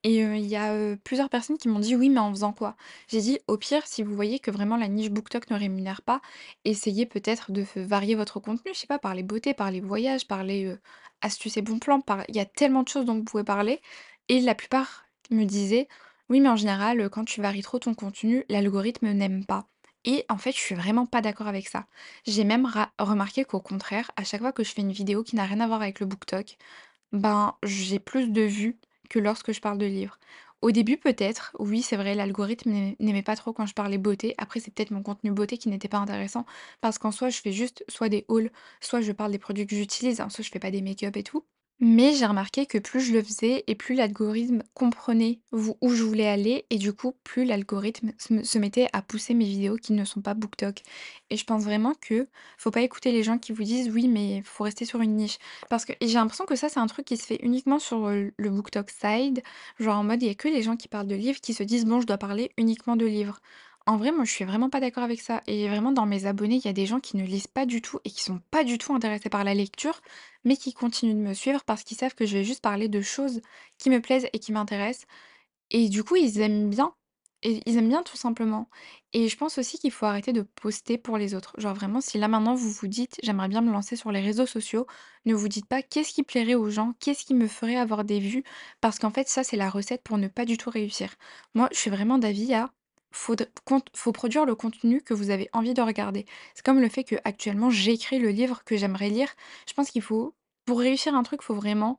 Et 0.04 0.24
heu, 0.24 0.36
il 0.38 0.46
y 0.48 0.56
a, 0.58 0.74
heu, 0.76 0.98
plusieurs 1.04 1.30
personnes 1.30 1.58
qui 1.58 1.68
m'ont 1.70 1.80
dit: 1.80 1.96
«Oui, 1.96 2.10
mais 2.10 2.20
en 2.20 2.32
faisant 2.32 2.54
quoi?» 2.54 2.76
j'ai 3.10 3.22
dit: 3.22 3.40
«Au 3.48 3.58
pire, 3.58 3.88
si 3.88 4.04
vous 4.04 4.16
voyez 4.16 4.40
que 4.40 4.52
vraiment 4.52 4.78
la 4.78 4.88
niche 4.90 5.12
BookTok 5.12 5.50
ne 5.52 5.58
rémunère 5.58 6.02
pas, 6.04 6.22
essayez 6.66 7.06
peut-être 7.08 7.52
de 7.52 7.66
varier 7.78 8.16
votre 8.16 8.40
contenu, 8.40 8.72
je 8.76 8.80
sais 8.80 8.88
pas, 8.88 9.00
parler 9.00 9.24
beauté, 9.24 9.54
parler 9.56 9.82
voyage, 9.82 10.28
parler, 10.28 10.66
heu, 10.66 10.80
astuces 11.22 11.58
et 11.58 11.62
bons 11.64 11.80
plans, 11.80 12.02
par 12.02 12.24
il 12.30 12.36
y 12.36 12.40
a 12.40 12.46
tellement 12.46 12.84
de 12.84 12.90
choses 12.90 13.06
dont 13.06 13.16
vous 13.16 13.24
pouvez 13.26 13.44
parler» 13.46 13.82
et 14.30 14.42
la 14.42 14.56
plupart 14.56 15.06
me 15.32 15.46
disaient: 15.46 15.88
«Oui, 16.30 16.42
mais 16.42 16.50
en 16.50 16.56
général, 16.58 17.10
quand 17.10 17.26
tu 17.26 17.42
varies 17.42 17.62
trop 17.64 17.80
ton 17.80 17.94
contenu, 17.96 18.46
l'algorithme 18.50 19.12
n'aime 19.14 19.46
pas» 19.46 19.68
et 20.06 20.26
en 20.30 20.38
fait, 20.38 20.52
je 20.52 20.58
suis 20.60 20.76
vraiment 20.76 21.06
pas 21.06 21.22
d'accord 21.22 21.48
avec 21.48 21.68
ça. 21.68 21.86
J'ai 22.26 22.44
même 22.44 22.68
remarqué 23.00 23.46
qu'au 23.46 23.60
contraire, 23.62 24.12
à 24.16 24.24
chaque 24.24 24.42
fois 24.42 24.52
que 24.52 24.64
je 24.64 24.72
fais 24.74 24.82
une 24.82 24.92
vidéo 24.92 25.24
qui 25.24 25.36
n'a 25.36 25.46
rien 25.46 25.60
à 25.60 25.68
voir 25.68 25.82
avec 25.82 26.00
le 26.00 26.06
BookTok, 26.08 26.58
ben, 27.14 27.56
j'ai 27.64 28.00
plus 28.00 28.32
de 28.32 28.42
vues 28.44 28.80
que 29.10 29.20
lorsque 29.20 29.52
je 29.54 29.62
parle 29.62 29.78
de 29.78 29.86
livres. 29.86 30.20
Au 30.62 30.72
début, 30.72 30.98
peut-être, 30.98 31.56
oui, 31.60 31.82
c'est 31.82 31.98
vrai, 31.98 32.16
l'algorithme 32.16 32.72
n'ai 32.72 32.96
n'aimait 33.00 33.24
pas 33.24 33.36
trop 33.36 33.54
quand 33.54 33.66
je 33.66 33.74
parlais 33.74 33.98
beauté. 33.98 34.36
Après, 34.38 34.60
c'est 34.60 34.72
peut-être 34.74 34.92
mon 34.92 35.04
contenu 35.04 35.32
beauté 35.32 35.58
qui 35.58 35.70
n'était 35.70 35.88
pas 35.90 35.98
intéressant 36.00 36.46
parce 36.82 36.98
qu'en 37.00 37.12
soi, 37.12 37.30
je 37.30 37.40
fais 37.42 37.52
juste 37.54 37.84
soit 37.90 38.10
des 38.10 38.26
hauls, 38.30 38.52
soit 38.82 39.02
je 39.02 39.12
parle 39.12 39.32
des 39.32 39.40
produits 39.40 39.68
que 39.68 39.76
j'utilise, 39.76 40.22
en 40.22 40.30
soi, 40.30 40.44
je 40.44 40.50
fais 40.52 40.60
pas 40.60 40.72
des 40.72 40.82
make-up 40.82 41.18
et 41.18 41.24
tout. 41.24 41.46
Mais 41.84 42.14
j'ai 42.14 42.28
remarqué 42.28 42.68
que 42.68 42.78
plus 42.78 43.02
je 43.02 43.12
le 43.12 43.24
faisais 43.24 43.64
et 43.66 43.74
plus 43.74 43.96
l'algorithme 43.96 44.62
comprenait 44.76 45.40
où 45.52 45.90
je 45.90 46.04
voulais 46.04 46.28
aller 46.28 46.64
et 46.70 46.78
du 46.78 46.94
coup, 46.94 47.14
plus 47.24 47.44
l'algorithme 47.44 48.12
se 48.20 48.34
me 48.34 48.44
se 48.44 48.60
mettait 48.60 48.88
à 48.94 49.02
pousser 49.02 49.34
mes 49.34 49.46
vidéos 49.46 49.78
qui 49.78 49.94
ne 49.94 50.06
sont 50.06 50.22
pas 50.22 50.36
BookTok. 50.36 50.84
Et 51.32 51.38
je 51.38 51.44
pense 51.44 51.64
vraiment 51.64 51.94
que 52.00 52.28
faut 52.60 52.70
pas 52.70 52.82
écouter 52.82 53.12
les 53.12 53.24
gens 53.24 53.40
qui 53.40 53.52
vous 53.52 53.64
disent: 53.64 53.90
«Oui, 53.90 54.08
mais 54.08 54.44
faut 54.46 54.64
rester 54.64 54.86
sur 54.86 55.02
une 55.02 55.16
niche». 55.16 55.40
Parce 55.70 55.86
que 55.86 55.94
j'ai 56.02 56.14
l'impression 56.14 56.46
que 56.46 56.56
ça, 56.56 56.70
c'est 56.70 56.80
un 56.80 56.86
truc 56.88 57.06
qui 57.06 57.18
se 57.18 57.26
fait 57.26 57.40
uniquement 57.42 57.80
sur, 57.80 58.08
heu, 58.10 58.32
le 58.38 58.50
BookTok 58.52 58.92
side. 58.92 59.42
Genre 59.80 59.98
en 59.98 60.04
mode, 60.04 60.22
il 60.22 60.28
y 60.28 60.32
a 60.32 60.36
que 60.36 60.48
les 60.50 60.62
gens 60.62 60.76
qui 60.78 60.88
parlent 60.88 61.08
de 61.08 61.16
livres 61.16 61.42
qui 61.42 61.54
se 61.56 61.64
disent: 61.64 61.86
«Bon, 61.86 62.00
je 62.00 62.06
dois 62.06 62.18
parler 62.20 62.52
uniquement 62.58 62.96
de 62.96 63.06
livres». 63.08 63.40
En 63.88 63.98
vrai, 63.98 64.12
moi, 64.12 64.26
je 64.26 64.32
suis 64.32 64.46
vraiment 64.46 64.70
pas 64.70 64.80
d'accord 64.80 65.04
avec 65.04 65.22
ça 65.22 65.42
et 65.48 65.68
vraiment 65.68 65.92
dans 65.92 66.06
mes 66.06 66.26
abonnés, 66.28 66.58
il 66.58 66.66
y 66.66 66.68
a 66.68 66.74
des 66.74 66.86
gens 66.86 67.00
qui 67.00 67.18
ne 67.18 67.24
lisent 67.26 67.48
pas 67.48 67.66
du 67.66 67.82
tout 67.82 68.00
et 68.06 68.10
qui 68.12 68.22
sont 68.22 68.40
pas 68.52 68.64
du 68.64 68.78
tout 68.78 68.94
intéressés 68.94 69.30
par 69.30 69.44
la 69.44 69.54
lecture, 69.56 70.02
mais 70.46 70.56
qui 70.56 70.74
continuent 70.74 71.16
de 71.16 71.20
me 71.30 71.34
suivre 71.34 71.64
parce 71.66 71.84
qu'ils 71.84 71.98
savent 71.98 72.14
que 72.16 72.26
je 72.26 72.38
vais 72.38 72.44
juste 72.44 72.62
parler 72.62 72.88
de 72.90 73.02
choses 73.02 73.42
qui 73.80 73.90
me 73.90 74.00
plaisent 74.02 74.28
et 74.34 74.40
qui 74.40 74.52
m'intéressent 74.52 75.08
et 75.72 75.90
du 75.90 76.04
coup, 76.04 76.16
ils 76.18 76.40
aiment 76.42 76.70
bien 76.70 76.94
et 77.44 77.62
ils 77.68 77.78
aiment 77.78 77.90
bien 77.90 78.04
tout 78.04 78.18
simplement 78.18 78.70
et 79.14 79.30
je 79.30 79.38
pense 79.38 79.58
aussi 79.60 79.80
qu'il 79.80 79.92
faut 79.92 80.06
arrêter 80.06 80.34
de 80.34 80.42
poster 80.44 80.98
pour 81.00 81.18
les 81.18 81.36
autres. 81.36 81.54
Genre 81.60 81.76
vraiment, 81.76 82.02
si 82.02 82.18
là 82.20 82.28
maintenant 82.28 82.56
vous 82.56 82.72
vous 82.72 82.88
dites: 82.88 83.18
«J'aimerais 83.24 83.50
bien 83.50 83.62
me 83.62 83.72
lancer 83.72 83.96
sur 83.98 84.12
les 84.12 84.22
réseaux 84.22 84.46
sociaux», 84.48 84.88
ne 85.26 85.34
vous 85.36 85.48
dites 85.50 85.68
pas: 85.68 85.82
«Qu'est-ce 85.84 86.14
qui 86.14 86.24
plairait 86.24 86.56
aux 86.56 86.70
gens? 86.70 86.94
Qu'est-ce 87.00 87.26
qui 87.26 87.34
me 87.36 87.48
ferait 87.48 87.78
avoir 87.78 88.04
des 88.06 88.20
vues?» 88.20 88.44
parce 88.82 89.00
qu'en 89.00 89.12
fait, 89.12 89.28
ça, 89.30 89.44
c'est 89.44 89.58
la 89.58 89.70
recette 89.70 90.04
pour 90.04 90.18
ne 90.20 90.28
pas 90.28 90.46
du 90.46 90.58
tout 90.58 90.70
réussir. 90.72 91.16
Moi, 91.56 91.70
je 91.72 91.78
suis 91.80 91.90
vraiment 91.92 92.18
d'avis 92.20 92.54
à 92.54 92.72
faudr 93.12 93.46
cont 93.66 93.82
faut 93.96 94.12
produire 94.12 94.46
le 94.46 94.56
contenu 94.56 95.02
que 95.02 95.14
vous 95.14 95.30
avez 95.30 95.50
envie 95.54 95.74
de 95.74 95.82
regarder. 95.82 96.26
C'est 96.56 96.66
comme 96.66 96.80
le 96.80 96.90
fait 96.90 97.04
qu'actuellement 97.04 97.70
j'écris 97.70 98.20
le 98.20 98.30
livre 98.30 98.64
que 98.66 98.78
j'aimerais 98.78 99.10
lire. 99.10 99.30
Je 99.68 99.74
pense 99.74 99.92
qu'il 99.92 100.02
faut 100.02 100.36
pour 100.66 100.80
réussir 100.80 101.16
un 101.16 101.24
truc, 101.24 101.42
faut 101.42 101.56
vraiment 101.56 101.98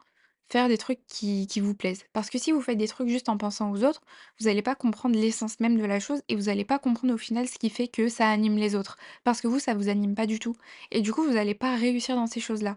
Faire 0.52 0.68
des 0.68 0.76
trucs 0.76 1.00
qui 1.06 1.46
qui 1.46 1.60
vous 1.60 1.74
plaisent. 1.74 2.04
Parce 2.12 2.28
que 2.28 2.38
si 2.38 2.52
vous 2.52 2.60
faites 2.60 2.76
des 2.76 2.86
trucs 2.86 3.08
juste 3.08 3.30
en 3.30 3.38
pensant 3.38 3.70
aux 3.72 3.84
autres, 3.84 4.02
vous 4.38 4.48
allez 4.48 4.60
pas 4.60 4.74
comprendre 4.74 5.16
l'essence 5.18 5.58
même 5.60 5.78
de 5.78 5.84
la 5.86 5.98
chose 5.98 6.20
et 6.28 6.36
vous 6.36 6.50
allez 6.50 6.66
pas 6.66 6.78
comprendre 6.78 7.14
au 7.14 7.16
final 7.16 7.48
ce 7.48 7.56
qui 7.58 7.70
fait 7.70 7.88
que 7.88 8.10
ça 8.10 8.28
anime 8.28 8.58
les 8.58 8.74
autres. 8.74 8.98
Parce 9.24 9.40
que 9.40 9.48
vous, 9.48 9.58
ça 9.58 9.72
vous 9.74 9.88
anime 9.88 10.14
pas 10.14 10.26
du 10.26 10.38
tout. 10.38 10.54
Et 10.90 11.00
du 11.00 11.10
coup, 11.10 11.22
vous 11.24 11.38
allez 11.38 11.54
pas 11.54 11.74
réussir 11.76 12.16
dans 12.16 12.26
ces 12.26 12.40
choses-là. 12.40 12.76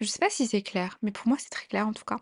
Je 0.00 0.06
sais 0.06 0.18
pas 0.18 0.30
si 0.30 0.46
c'est 0.46 0.62
clair, 0.62 0.98
mais 1.02 1.12
pour 1.12 1.28
moi, 1.28 1.38
c'est 1.40 1.50
très 1.50 1.66
clair 1.66 1.88
en 1.88 1.92
tout 1.94 2.04
cas. 2.04 2.20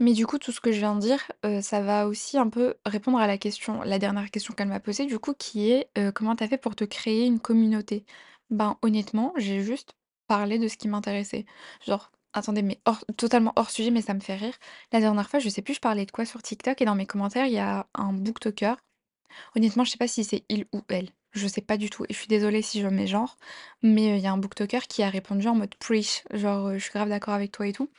Mais 0.00 0.12
du 0.12 0.26
coup, 0.26 0.38
tout 0.38 0.50
ce 0.50 0.60
que 0.60 0.72
je 0.72 0.78
viens 0.78 0.96
de 0.96 1.00
dire, 1.00 1.30
ça 1.62 1.80
va 1.80 2.08
aussi 2.08 2.36
un 2.36 2.48
peu 2.48 2.74
répondre 2.84 3.18
à 3.18 3.26
la 3.28 3.38
question 3.38 3.82
la 3.82 3.98
dernière 3.98 4.30
question 4.30 4.52
qu'elle 4.54 4.68
m'a 4.68 4.80
posée 4.80 5.06
du 5.06 5.18
coup 5.18 5.34
qui 5.34 5.70
est, 5.70 5.88
«Comment 6.14 6.34
tu 6.34 6.42
as 6.44 6.48
fait 6.48 6.58
pour 6.58 6.74
te 6.74 6.84
créer 6.84 7.26
une 7.26 7.38
communauté?» 7.40 8.04
ben, 8.50 8.76
honnêtement, 8.82 9.32
j'ai 9.36 9.62
juste 9.62 9.94
parlé 10.26 10.58
de 10.58 10.68
ce 10.68 10.76
qui 10.76 10.88
m'intéressait. 10.88 11.46
Genre 11.86 12.10
attendez, 12.32 12.62
mais 12.62 12.80
totalement 13.16 13.52
hors 13.56 13.70
sujet, 13.70 13.90
mais 13.90 14.02
ça 14.02 14.14
me 14.14 14.20
fait 14.20 14.34
rire. 14.36 14.54
La 14.92 15.00
dernière 15.00 15.28
fois, 15.30 15.38
je 15.38 15.48
sais 15.48 15.62
plus 15.62 15.74
je 15.74 15.80
parlais 15.80 16.06
de 16.06 16.10
quoi 16.10 16.24
sur 16.24 16.42
TikTok 16.42 16.80
et 16.82 16.84
dans 16.84 16.94
mes 16.96 17.06
commentaires, 17.06 17.46
il 17.46 17.52
y 17.54 17.58
a 17.58 17.86
un 17.94 18.12
booktoker. 18.12 18.76
Honnêtement, 19.56 19.84
je 19.84 19.92
sais 19.92 19.98
pas 19.98 20.08
si 20.08 20.24
c'est 20.24 20.44
il 20.48 20.66
ou 20.72 20.82
elle. 20.88 21.10
Je 21.32 21.48
sais 21.48 21.60
pas 21.62 21.76
du 21.76 21.90
tout 21.90 22.04
et 22.08 22.12
je 22.14 22.18
suis 22.18 22.28
désolée 22.28 22.62
si 22.62 22.80
je 22.80 22.88
mets 22.88 23.06
genre, 23.08 23.36
mais, 23.82 24.18
il 24.18 24.22
y 24.22 24.26
a 24.26 24.32
un 24.32 24.38
booktoker 24.38 24.86
qui 24.88 25.02
a 25.02 25.10
répondu 25.10 25.48
en 25.48 25.54
mode 25.56 25.74
preach, 25.76 26.24
genre, 26.32 26.74
«Je 26.74 26.78
suis 26.78 26.92
grave 26.92 27.08
d'accord 27.08 27.34
avec 27.34 27.52
toi 27.52 27.66
et 27.66 27.72
tout». 27.72 27.90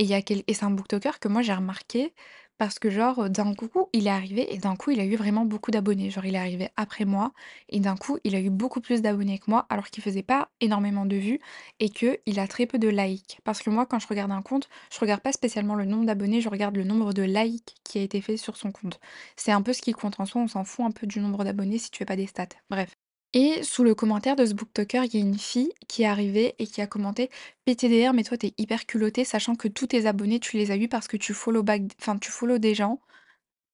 Et 0.00 0.04
il 0.04 0.44
et 0.48 0.54
c'est 0.54 0.64
un 0.64 0.72
booktoker 0.72 1.20
que 1.20 1.28
moi 1.28 1.42
j'ai 1.42 1.54
remarqué 1.54 2.14
parce 2.58 2.78
que 2.78 2.90
genre, 2.90 3.24
heu, 3.24 3.30
d'un 3.30 3.54
coup, 3.54 3.88
il 3.94 4.06
est 4.06 4.10
arrivé 4.10 4.52
et 4.54 4.58
d'un 4.58 4.76
coup, 4.76 4.90
il 4.90 5.00
a 5.00 5.04
eu 5.06 5.16
vraiment 5.16 5.46
beaucoup 5.46 5.70
d'abonnés. 5.70 6.10
Genre, 6.10 6.26
il 6.26 6.34
est 6.34 6.38
arrivé 6.38 6.68
après 6.76 7.06
moi 7.06 7.32
et 7.70 7.80
d'un 7.80 7.96
coup, 7.96 8.18
il 8.24 8.34
a 8.34 8.40
eu 8.40 8.50
beaucoup 8.50 8.80
plus 8.82 9.00
d'abonnés 9.02 9.38
que 9.38 9.50
moi 9.50 9.66
alors 9.70 9.88
qu'il 9.90 10.02
faisait 10.02 10.22
pas 10.22 10.50
énormément 10.60 11.06
de 11.06 11.16
vues 11.16 11.40
et 11.80 11.88
qu'il 11.90 12.38
a 12.38 12.48
très 12.48 12.66
peu 12.66 12.78
de 12.78 12.88
likes. 12.88 13.38
Parce 13.44 13.62
que 13.62 13.70
moi, 13.70 13.86
quand 13.86 13.98
je 13.98 14.08
regarde 14.08 14.32
un 14.32 14.42
compte, 14.42 14.68
je 14.92 14.98
regarde 15.00 15.22
pas 15.22 15.32
spécialement 15.32 15.74
le 15.74 15.86
nombre 15.86 16.06
d'abonnés, 16.06 16.40
je 16.42 16.50
regarde 16.50 16.76
le 16.76 16.84
nombre 16.84 17.12
de 17.14 17.22
likes 17.22 17.74
qui 17.84 17.98
a 17.98 18.02
été 18.02 18.20
fait 18.22 18.36
sur 18.38 18.56
son 18.56 18.72
compte. 18.72 19.00
C'est 19.36 19.52
un 19.52 19.62
peu 19.62 19.72
ce 19.74 19.82
qui 19.82 19.92
compte 19.92 20.20
en 20.20 20.26
soi, 20.26 20.42
on 20.42 20.48
s'en 20.48 20.64
fout 20.64 20.84
un 20.86 20.90
peu 20.92 21.06
du 21.06 21.20
nombre 21.20 21.44
d'abonnés 21.44 21.78
si 21.78 21.90
tu 21.90 21.98
fais 21.98 22.04
pas 22.06 22.16
des 22.16 22.26
stats. 22.26 22.48
Bref. 22.70 22.99
Et 23.32 23.62
sous 23.62 23.84
le 23.84 23.94
commentaire 23.94 24.34
de 24.36 24.44
ce 24.44 24.54
booktoker, 24.54 25.04
il 25.04 25.14
y 25.14 25.16
a 25.18 25.20
une 25.24 25.38
fille 25.38 25.72
qui 25.88 26.02
est 26.02 26.06
arrivée 26.06 26.54
et 26.58 26.66
qui 26.66 26.80
a 26.82 26.86
commenté: 26.88 27.30
«PTDR, 27.64 28.12
mais 28.12 28.24
toi, 28.24 28.36
t'es 28.36 28.54
hyper 28.58 28.86
culottée, 28.86 29.24
sachant 29.24 29.54
que 29.54 29.68
tous 29.68 29.86
tes 29.88 30.06
abonnés, 30.06 30.40
tu 30.40 30.56
les 30.56 30.70
as 30.72 30.76
eus 30.76 30.88
parce 30.88 31.06
que 31.08 31.16
tu 31.16 31.32
follow 31.34 31.62
back 31.62 31.82
enfin, 32.00 32.18
tu 32.18 32.30
follow 32.32 32.58
des 32.58 32.74
gens 32.74 33.00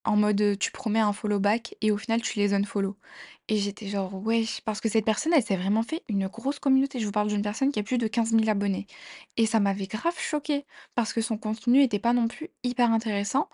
en 0.05 0.17
mode, 0.17 0.41
heu, 0.43 0.57
tu 0.57 0.73
promets 0.73 1.01
un 1.01 1.13
follow 1.15 1.41
back 1.41 1.77
et 1.83 1.91
au 1.93 1.99
final 1.99 2.23
tu 2.23 2.39
les 2.41 2.55
unfollow 2.55 2.97
et 3.49 3.59
j'étais 3.59 3.89
genre: 3.89 4.15
«Wesh!» 4.27 4.61
parce 4.63 4.81
que 4.83 4.89
cette 4.91 5.05
personne, 5.07 5.33
elle 5.35 5.43
s'est 5.45 5.57
vraiment 5.57 5.83
fait 5.85 6.03
une 6.09 6.29
grosse 6.29 6.59
communauté. 6.61 7.01
Je 7.01 7.07
vous 7.07 7.13
parle 7.13 7.29
d'une 7.29 7.43
personne 7.43 7.73
qui 7.73 7.81
a 7.81 7.85
plus 7.85 7.99
de 7.99 8.09
15 8.09 8.33
000 8.35 8.49
abonnés 8.51 8.87
et 9.39 9.47
ça 9.47 9.61
m'avait 9.61 9.87
grave 9.89 10.19
choquée 10.19 10.67
parce 10.97 11.13
que 11.15 11.21
son 11.23 11.39
contenu 11.39 11.83
était 11.83 11.99
pas 12.01 12.13
non 12.15 12.29
plus 12.29 12.51
hyper 12.65 12.93
intéressant 12.93 13.49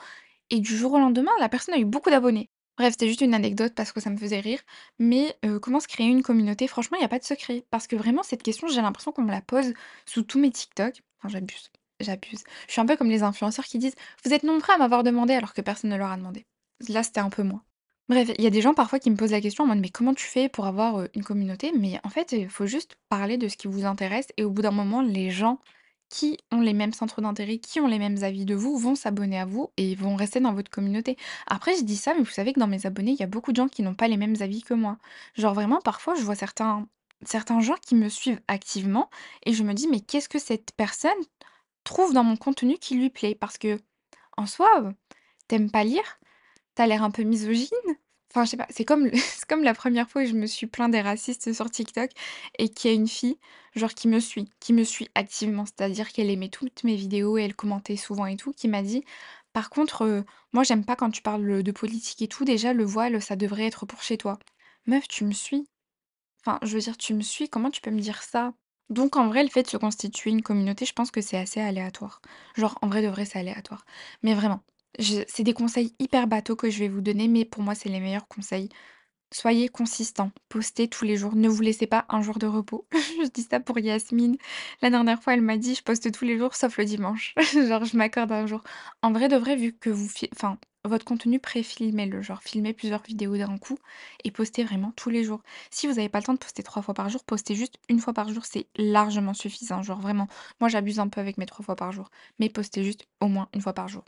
et 0.50 0.60
du 0.60 0.76
jour 0.76 0.94
au 0.94 1.00
lendemain, 1.00 1.32
la 1.40 1.50
personne 1.50 1.74
a 1.76 1.78
eu 1.80 1.86
beaucoup 1.86 2.10
d'abonnés. 2.10 2.50
Bref, 2.78 2.92
c'était 2.92 3.08
juste 3.08 3.20
une 3.20 3.34
anecdote 3.34 3.74
parce 3.74 3.92
que 3.92 4.00
ça 4.00 4.08
me 4.08 4.16
faisait 4.16 4.40
rire, 4.40 4.60
mais 4.98 5.36
comment 5.60 5.78
se 5.78 5.88
créer 5.88 6.06
une 6.06 6.22
communauté? 6.22 6.66
Franchement, 6.66 6.96
il 6.98 7.02
y 7.02 7.04
a 7.04 7.08
pas 7.08 7.18
de 7.18 7.24
secret 7.24 7.64
parce 7.70 7.86
que 7.86 7.96
vraiment 7.96 8.22
cette 8.22 8.42
question, 8.42 8.66
j'ai 8.68 8.80
l'impression 8.80 9.12
qu'on 9.12 9.22
me 9.22 9.30
la 9.30 9.42
pose 9.42 9.74
sous 10.06 10.22
tous 10.22 10.38
mes 10.38 10.50
TikTok. 10.50 11.02
Enfin, 11.18 11.28
j'abuse, 11.28 11.70
j'abuse. 12.00 12.44
Je 12.66 12.72
suis 12.72 12.80
un 12.80 12.86
peu 12.86 12.96
comme 12.96 13.10
les 13.10 13.22
influenceurs 13.22 13.66
qui 13.66 13.78
disent: 13.78 13.94
«Vous 14.24 14.32
êtes 14.32 14.42
nombreux 14.42 14.72
à 14.74 14.78
m'avoir 14.78 15.02
demandé», 15.02 15.34
alors 15.34 15.52
que 15.52 15.60
personne 15.60 15.90
ne 15.90 15.96
leur 15.96 16.10
a 16.10 16.16
demandé. 16.16 16.46
Là, 16.88 17.02
c'était 17.02 17.20
un 17.20 17.30
peu 17.30 17.42
moi. 17.42 17.62
Bref, 18.08 18.30
il 18.36 18.42
y 18.42 18.46
a 18.46 18.50
des 18.50 18.62
gens 18.62 18.74
parfois 18.74 18.98
qui 18.98 19.10
me 19.10 19.16
posent 19.16 19.30
la 19.30 19.40
question 19.42 19.64
en 19.64 19.66
mode: 19.66 19.80
«Mais 19.80 19.90
comment 19.90 20.14
tu 20.14 20.26
fais 20.26 20.48
pour 20.48 20.66
avoir, 20.66 21.06
une 21.14 21.22
communauté?» 21.22 21.72
mais 21.78 22.00
en 22.04 22.08
fait, 22.08 22.32
il 22.32 22.48
faut 22.48 22.66
juste 22.66 22.96
parler 23.10 23.36
de 23.36 23.48
ce 23.48 23.56
qui 23.56 23.68
vous 23.68 23.84
intéresse 23.84 24.28
et 24.38 24.44
au 24.44 24.50
bout 24.50 24.62
d'un 24.62 24.70
moment, 24.70 25.02
les 25.02 25.30
gens 25.30 25.60
qui 26.12 26.36
ont 26.52 26.60
les 26.60 26.74
mêmes 26.74 26.92
centres 26.92 27.22
d'intérêt, 27.22 27.56
qui 27.58 27.80
ont 27.80 27.86
les 27.86 27.98
mêmes 27.98 28.22
avis 28.22 28.44
de 28.44 28.54
vous, 28.54 28.76
vont 28.78 28.94
s'abonner 28.94 29.38
à 29.40 29.46
vous 29.46 29.70
et 29.78 29.94
vont 29.94 30.14
rester 30.14 30.40
dans 30.40 30.52
votre 30.52 30.70
communauté. 30.70 31.16
Après, 31.46 31.74
je 31.74 31.84
dis 31.84 31.96
ça, 31.96 32.12
mais 32.14 32.20
vous 32.20 32.30
savez 32.30 32.52
que 32.52 32.60
dans 32.60 32.66
mes 32.68 32.84
abonnés, 32.86 33.12
il 33.12 33.18
y 33.18 33.22
a 33.22 33.26
beaucoup 33.26 33.50
de 33.52 33.56
gens 33.56 33.68
qui 33.68 33.82
n'ont 33.82 33.94
pas 33.94 34.08
les 34.08 34.18
mêmes 34.18 34.36
avis 34.40 34.62
que 34.62 34.74
moi. 34.74 34.98
Genre 35.36 35.54
vraiment, 35.54 35.80
parfois, 35.80 36.14
je 36.14 36.22
vois 36.22 36.34
certains 36.34 36.86
certains 37.24 37.60
gens 37.60 37.76
qui 37.80 37.94
me 37.94 38.08
suivent 38.08 38.40
activement 38.48 39.08
et 39.46 39.54
je 39.54 39.62
me 39.64 39.74
dis: 39.74 39.88
«Mais 39.88 40.00
qu'est-ce 40.00 40.28
que 40.28 40.38
cette 40.40 40.72
personne 40.76 41.12
trouve 41.84 42.12
dans 42.12 42.24
mon 42.24 42.36
contenu 42.36 42.76
qui 42.78 42.96
lui 42.96 43.10
plaît?» 43.10 43.34
parce 43.34 43.58
que 43.58 43.78
en 44.36 44.46
soi, 44.46 44.68
tu 45.48 45.66
pas 45.68 45.84
lire? 45.84 46.18
T'as 46.74 46.86
l'air 46.86 47.02
un 47.04 47.10
peu 47.10 47.22
misogyne? 47.22 47.96
Enfin, 48.34 48.44
je 48.44 48.50
sais 48.50 48.56
pas, 48.56 48.66
c'est 48.70 48.84
comme 48.84 49.10
comme 49.48 49.62
la 49.62 49.74
première 49.74 50.08
fois 50.08 50.22
où 50.22 50.26
je 50.26 50.32
me 50.32 50.46
suis 50.46 50.66
plaint 50.66 50.90
des 50.90 51.00
racistes 51.02 51.52
sur 51.52 51.70
TikTok 51.70 52.10
et 52.58 52.68
qu'il 52.70 52.90
y 52.90 52.94
a 52.94 52.96
une 52.96 53.08
fille, 53.08 53.38
genre 53.76 53.92
qui 53.94 54.08
me 54.08 54.20
suit, 54.20 54.48
qui 54.60 54.72
me 54.72 54.84
suit 54.84 55.08
activement, 55.14 55.66
c'est-à-dire 55.66 56.10
qu'elle 56.12 56.30
aimait 56.30 56.48
toutes 56.48 56.82
mes 56.84 56.96
vidéos 56.96 57.36
et 57.38 57.42
elle 57.42 57.54
commentait 57.54 57.96
souvent 57.96 58.26
et 58.26 58.36
tout, 58.36 58.52
qui 58.52 58.68
m'a 58.68 58.82
dit: 58.82 59.04
«Par 59.52 59.68
contre, 59.70 60.04
heu, 60.06 60.24
moi 60.52 60.62
j'aime 60.64 60.84
pas 60.84 60.96
quand 60.96 61.10
tu 61.10 61.20
parles, 61.22 61.62
de 61.62 61.72
politique 61.72 62.22
et 62.22 62.28
tout, 62.28 62.44
déjà 62.46 62.72
le 62.72 62.84
voile, 62.84 63.20
ça 63.22 63.36
devrait 63.36 63.66
être 63.66 63.84
pour 63.86 64.02
chez 64.02 64.16
toi». 64.18 64.38
Meuf, 64.86 65.06
tu 65.08 65.24
me 65.24 65.32
suis? 65.32 65.68
Enfin, 66.44 66.58
je 66.62 66.74
veux 66.74 66.80
dire, 66.80 66.96
tu 66.98 67.14
me 67.14 67.22
suis, 67.22 67.48
comment 67.48 67.70
tu 67.70 67.80
peux 67.80 67.90
me 67.90 68.00
dire 68.00 68.22
ça? 68.22 68.54
Donc 68.90 69.16
en 69.16 69.28
vrai, 69.28 69.42
le 69.44 69.48
fait 69.50 69.62
de 69.64 69.68
se 69.68 69.76
constituer 69.76 70.30
une 70.30 70.42
communauté, 70.42 70.86
je 70.86 70.92
pense 70.94 71.10
que 71.10 71.20
c'est 71.22 71.38
assez 71.38 71.60
aléatoire. 71.60 72.20
Genre, 72.56 72.78
en 72.82 72.88
vrai 72.88 73.02
de 73.02 73.08
vrai, 73.08 73.24
c'est 73.24 73.38
aléatoire. 73.38 73.84
Mais 74.22 74.34
vraiment, 74.34 74.60
c'est 74.98 75.42
des 75.42 75.54
conseils 75.54 75.94
hyper 75.98 76.26
bateaux 76.26 76.56
que 76.56 76.70
je 76.70 76.78
vais 76.78 76.88
vous 76.88 77.00
donner, 77.00 77.28
mais 77.28 77.44
pour 77.44 77.62
moi, 77.62 77.74
c'est 77.74 77.88
les 77.88 78.00
meilleurs 78.00 78.28
conseils. 78.28 78.68
Soyez 79.32 79.68
consistant, 79.68 80.30
postez 80.50 80.88
tous 80.88 81.06
les 81.06 81.16
jours, 81.16 81.34
ne 81.34 81.48
vous 81.48 81.62
laissez 81.62 81.86
pas 81.86 82.04
un 82.10 82.20
jour 82.22 82.38
de 82.38 82.46
repos. 82.46 82.86
Je 82.92 83.28
dis 83.30 83.42
ça 83.42 83.60
pour 83.60 83.78
Yasmine. 83.78 84.36
La 84.82 84.90
dernière 84.90 85.22
fois, 85.22 85.34
elle 85.34 85.40
m'a 85.40 85.56
dit: 85.56 85.74
«Je 85.74 85.82
poste 85.82 86.12
tous 86.12 86.26
les 86.26 86.36
jours 86.38 86.54
sauf 86.54 86.76
le 86.76 86.84
dimanche». 86.84 87.34
Genre, 87.54 87.84
je 87.84 87.96
m'accorde 87.96 88.30
un 88.32 88.46
jour. 88.46 88.62
En 89.02 89.12
vrai 89.12 89.28
de 89.28 89.36
vrai, 89.36 89.56
vu 89.56 89.72
que 89.72 89.88
vous 89.88 90.08
fi 90.08 90.28
enfin, 90.34 90.58
votre 90.84 91.04
contenu 91.04 91.38
pré-filmez-le, 91.38 92.22
genre 92.22 92.42
filmez 92.42 92.72
plusieurs 92.74 93.02
vidéos 93.02 93.36
d'un 93.36 93.56
coup 93.56 93.78
et 94.24 94.30
postez 94.30 94.64
vraiment 94.64 94.92
tous 94.96 95.10
les 95.10 95.24
jours. 95.24 95.42
Si 95.70 95.86
vous 95.86 95.98
avez 95.98 96.08
pas 96.08 96.18
le 96.18 96.24
temps 96.24 96.34
de 96.34 96.38
poster 96.38 96.62
3 96.62 96.82
fois 96.82 96.94
par 96.94 97.08
jour, 97.08 97.22
postez 97.24 97.54
juste 97.54 97.78
une 97.88 98.00
fois 98.00 98.12
par 98.12 98.28
jour, 98.30 98.44
c'est 98.44 98.66
largement 98.76 99.34
suffisant, 99.34 99.82
genre 99.82 100.00
vraiment. 100.00 100.26
Moi, 100.60 100.68
j'abuse 100.68 100.98
un 101.00 101.08
peu 101.08 101.20
avec 101.20 101.38
mes 101.38 101.46
3 101.46 101.64
fois 101.64 101.76
par 101.76 101.92
jour, 101.92 102.10
mais 102.38 102.48
postez 102.48 102.84
juste 102.84 103.06
au 103.20 103.28
moins 103.28 103.48
une 103.54 103.60
fois 103.60 103.72
par 103.74 103.88
jour. 103.88 104.04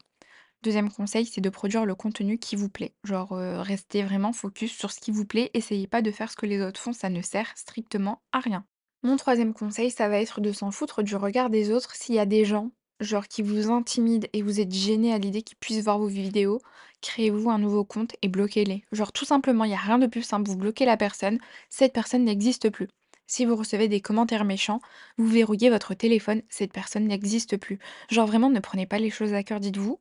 Deuxième 0.65 0.91
conseil, 0.91 1.27
c'est 1.27 1.43
de 1.43 1.51
produire 1.51 1.85
le 1.85 1.95
contenu 1.95 2.39
qui 2.39 2.57
vous 2.57 2.71
plaît. 2.71 2.95
Genre, 3.05 3.37
heu, 3.37 3.61
restez 3.61 4.03
vraiment 4.03 4.33
focus 4.33 4.73
sur 4.73 4.93
ce 4.93 4.99
qui 4.99 5.11
vous 5.11 5.27
plaît, 5.27 5.51
essayez 5.53 5.87
pas 5.87 6.01
de 6.01 6.11
faire 6.11 6.31
ce 6.31 6.37
que 6.37 6.47
les 6.47 6.63
autres 6.63 6.81
font, 6.81 6.95
ça 6.95 7.11
ne 7.11 7.21
sert 7.21 7.53
strictement 7.55 8.23
à 8.33 8.41
rien. 8.41 8.65
Mon 9.03 9.19
troisième 9.19 9.53
conseil, 9.53 9.91
ça 9.91 10.09
va 10.09 10.19
être 10.19 10.41
de 10.41 10.53
s'en 10.53 10.71
foutre 10.71 11.03
du 11.03 11.17
regard 11.17 11.51
des 11.51 11.71
autres. 11.71 11.95
S'il 11.95 12.15
y 12.15 12.19
a 12.19 12.25
des 12.25 12.47
gens, 12.47 12.71
genre 12.99 13.29
qui 13.29 13.43
vous 13.43 13.71
intimident 13.71 14.27
et 14.33 14.41
vous 14.41 14.59
êtes 14.59 14.73
gêné 14.73 15.13
à 15.13 15.19
l'idée 15.19 15.43
qu'ils 15.43 15.59
puissent 15.59 15.85
voir 15.85 15.99
vos 15.99 16.07
vidéos, 16.07 16.63
créez-vous 17.03 17.51
un 17.51 17.59
nouveau 17.59 17.85
compte 17.85 18.17
et 18.23 18.29
bloquez-les. 18.29 18.85
Genre 18.91 19.13
tout 19.13 19.27
simplement, 19.27 19.65
il 19.65 19.73
y 19.73 19.75
a 19.75 19.77
rien 19.77 19.99
de 19.99 20.07
plus 20.07 20.23
simple, 20.23 20.49
vous 20.49 20.57
bloquez 20.57 20.87
la 20.87 20.97
personne, 20.97 21.41
cette 21.69 21.93
personne 21.93 22.25
n'existe 22.25 22.71
plus. 22.71 22.89
Si 23.27 23.45
vous 23.45 23.57
recevez 23.57 23.89
des 23.89 24.01
commentaires 24.01 24.47
méchants, 24.47 24.81
vous 25.19 25.27
verrouillez 25.27 25.69
votre 25.69 25.93
téléphone, 25.93 26.41
cette 26.49 26.73
personne 26.73 27.07
n'existe 27.07 27.59
plus. 27.59 27.79
Genre 28.09 28.27
vraiment, 28.27 28.49
ne 28.49 28.61
prenez 28.61 28.87
pas 28.87 28.99
les 28.99 29.11
choses 29.11 29.35
à 29.35 29.43
cœur, 29.43 29.61
dites-vous 29.61 30.01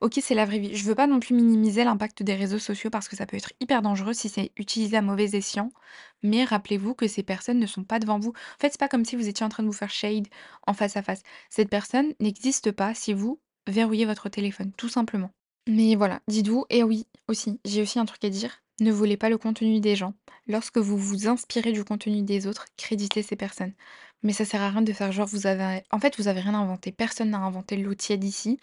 OK, 0.00 0.20
c'est 0.22 0.34
la 0.34 0.44
vraie 0.44 0.60
vie. 0.60 0.76
Je 0.76 0.84
veux 0.84 0.94
pas 0.94 1.08
non 1.08 1.18
plus 1.18 1.34
minimiser 1.34 1.82
l'impact 1.82 2.22
des 2.22 2.34
réseaux 2.34 2.60
sociaux 2.60 2.88
parce 2.88 3.08
que 3.08 3.16
ça 3.16 3.26
peut 3.26 3.36
être 3.36 3.52
hyper 3.60 3.82
dangereux 3.82 4.12
si 4.12 4.28
c'est 4.28 4.52
utilisé 4.56 4.96
à 4.96 5.02
mauvais 5.02 5.36
escient, 5.36 5.70
mais 6.22 6.44
rappelez-vous 6.44 6.94
que 6.94 7.08
ces 7.08 7.24
personnes 7.24 7.58
ne 7.58 7.66
sont 7.66 7.82
pas 7.82 7.98
devant 7.98 8.20
vous. 8.20 8.30
En 8.30 8.60
fait, 8.60 8.70
c'est 8.70 8.78
pas 8.78 8.88
comme 8.88 9.04
si 9.04 9.16
vous 9.16 9.26
étiez 9.26 9.44
en 9.44 9.48
train 9.48 9.64
de 9.64 9.68
vous 9.68 9.74
faire 9.74 9.90
shade 9.90 10.28
en 10.68 10.72
face 10.72 10.96
à 10.96 11.02
face. 11.02 11.22
Cette 11.50 11.68
personne 11.68 12.14
n'existe 12.20 12.70
pas 12.70 12.94
si 12.94 13.12
vous 13.12 13.40
verrouillez 13.66 14.04
votre 14.04 14.28
téléphone, 14.28 14.72
tout 14.76 14.88
simplement. 14.88 15.30
Mais 15.68 15.96
voilà, 15.96 16.20
dites-vous 16.28 16.64
et 16.70 16.84
oui, 16.84 17.06
aussi, 17.26 17.60
j'ai 17.64 17.82
aussi 17.82 17.98
un 17.98 18.06
truc 18.06 18.24
à 18.24 18.30
dire, 18.30 18.62
ne 18.80 18.92
volez 18.92 19.16
pas 19.16 19.28
le 19.28 19.36
contenu 19.36 19.80
des 19.80 19.96
gens. 19.96 20.14
Lorsque 20.46 20.78
vous 20.78 20.96
vous 20.96 21.26
inspirez 21.26 21.72
du 21.72 21.84
contenu 21.84 22.22
des 22.22 22.46
autres, 22.46 22.66
créditez 22.76 23.22
ces 23.22 23.36
personnes. 23.36 23.74
Mais 24.22 24.32
ça 24.32 24.44
sert 24.44 24.62
à 24.62 24.70
rien 24.70 24.82
de 24.82 24.92
faire 24.92 25.12
genre 25.12 25.26
vous 25.26 25.46
avez 25.46 25.82
en 25.90 25.98
fait, 25.98 26.16
vous 26.18 26.28
avez 26.28 26.40
rien 26.40 26.54
inventé, 26.54 26.92
personne 26.92 27.30
n'a 27.30 27.38
inventé 27.38 27.76
l'eau 27.76 27.94
tiède 27.94 28.24
ici. 28.24 28.58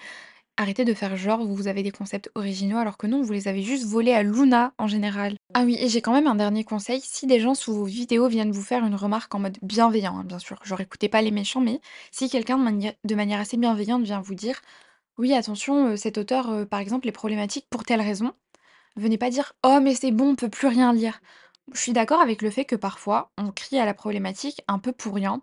Arrêtez 0.58 0.86
de 0.86 0.94
faire 0.94 1.18
genre 1.18 1.46
vous 1.46 1.68
avez 1.68 1.84
des 1.84 1.92
concepts 1.92 2.32
originaux 2.34 2.78
alors 2.78 2.98
que 2.98 3.08
non, 3.08 3.22
vous 3.22 3.34
les 3.34 3.50
avez 3.50 3.62
juste 3.62 3.86
volés 3.86 4.14
à 4.14 4.24
Luna 4.24 4.74
en 4.78 4.88
général. 4.88 5.36
Ah 5.54 5.64
oui, 5.64 5.76
et 5.80 5.90
j'ai 5.90 6.02
quand 6.02 6.14
même 6.14 6.28
un 6.28 6.36
dernier 6.36 6.64
conseil, 6.64 7.02
si 7.02 7.28
des 7.28 7.42
gens 7.42 7.56
sous 7.56 7.74
vos 7.74 7.84
vidéos 7.84 8.28
viennent 8.30 8.52
vous 8.52 8.62
faire 8.62 8.86
une 8.86 8.96
remarque 8.96 9.36
en 9.36 9.40
mode 9.40 9.58
bienveillant, 9.62 10.18
hein, 10.18 10.24
bien 10.24 10.40
sûr, 10.40 10.58
genre 10.64 10.80
écoutez 10.80 11.10
pas 11.10 11.22
les 11.22 11.32
méchants, 11.32 11.60
mais 11.60 11.82
si 12.12 12.30
quelqu'un 12.30 12.58
de, 12.58 12.64
mani- 12.64 12.94
de 13.04 13.16
manière 13.16 13.40
assez 13.40 13.58
bienveillante 13.58 14.04
vient 14.04 14.22
vous 14.22 14.36
dire 14.36 14.62
oui, 15.18 15.34
attention, 15.34 15.88
euh, 15.90 15.96
cet 15.98 16.18
auteur, 16.18 16.50
euh, 16.52 16.66
par 16.66 16.80
exemple, 16.80 17.08
est 17.08 17.14
problématique 17.14 17.68
pour 17.70 17.84
telle 17.84 18.02
raison, 18.02 18.34
venez 18.96 19.18
pas 19.18 19.30
dire 19.30 19.54
oh, 19.66 19.80
mais 19.82 19.96
c'est 19.96 20.12
bon, 20.12 20.32
on 20.32 20.36
peut 20.36 20.50
plus 20.50 20.68
rien 20.68 20.94
lire. 20.94 21.20
Je 21.74 21.80
suis 21.80 21.94
d'accord 21.94 22.22
avec 22.22 22.42
le 22.42 22.50
fait 22.50 22.66
que 22.66 22.76
parfois, 22.76 23.32
on 23.38 23.52
crie 23.52 23.80
à 23.80 23.86
la 23.86 23.94
problématique 23.94 24.62
un 24.68 24.80
peu 24.80 24.92
pour 24.92 25.16
rien, 25.16 25.42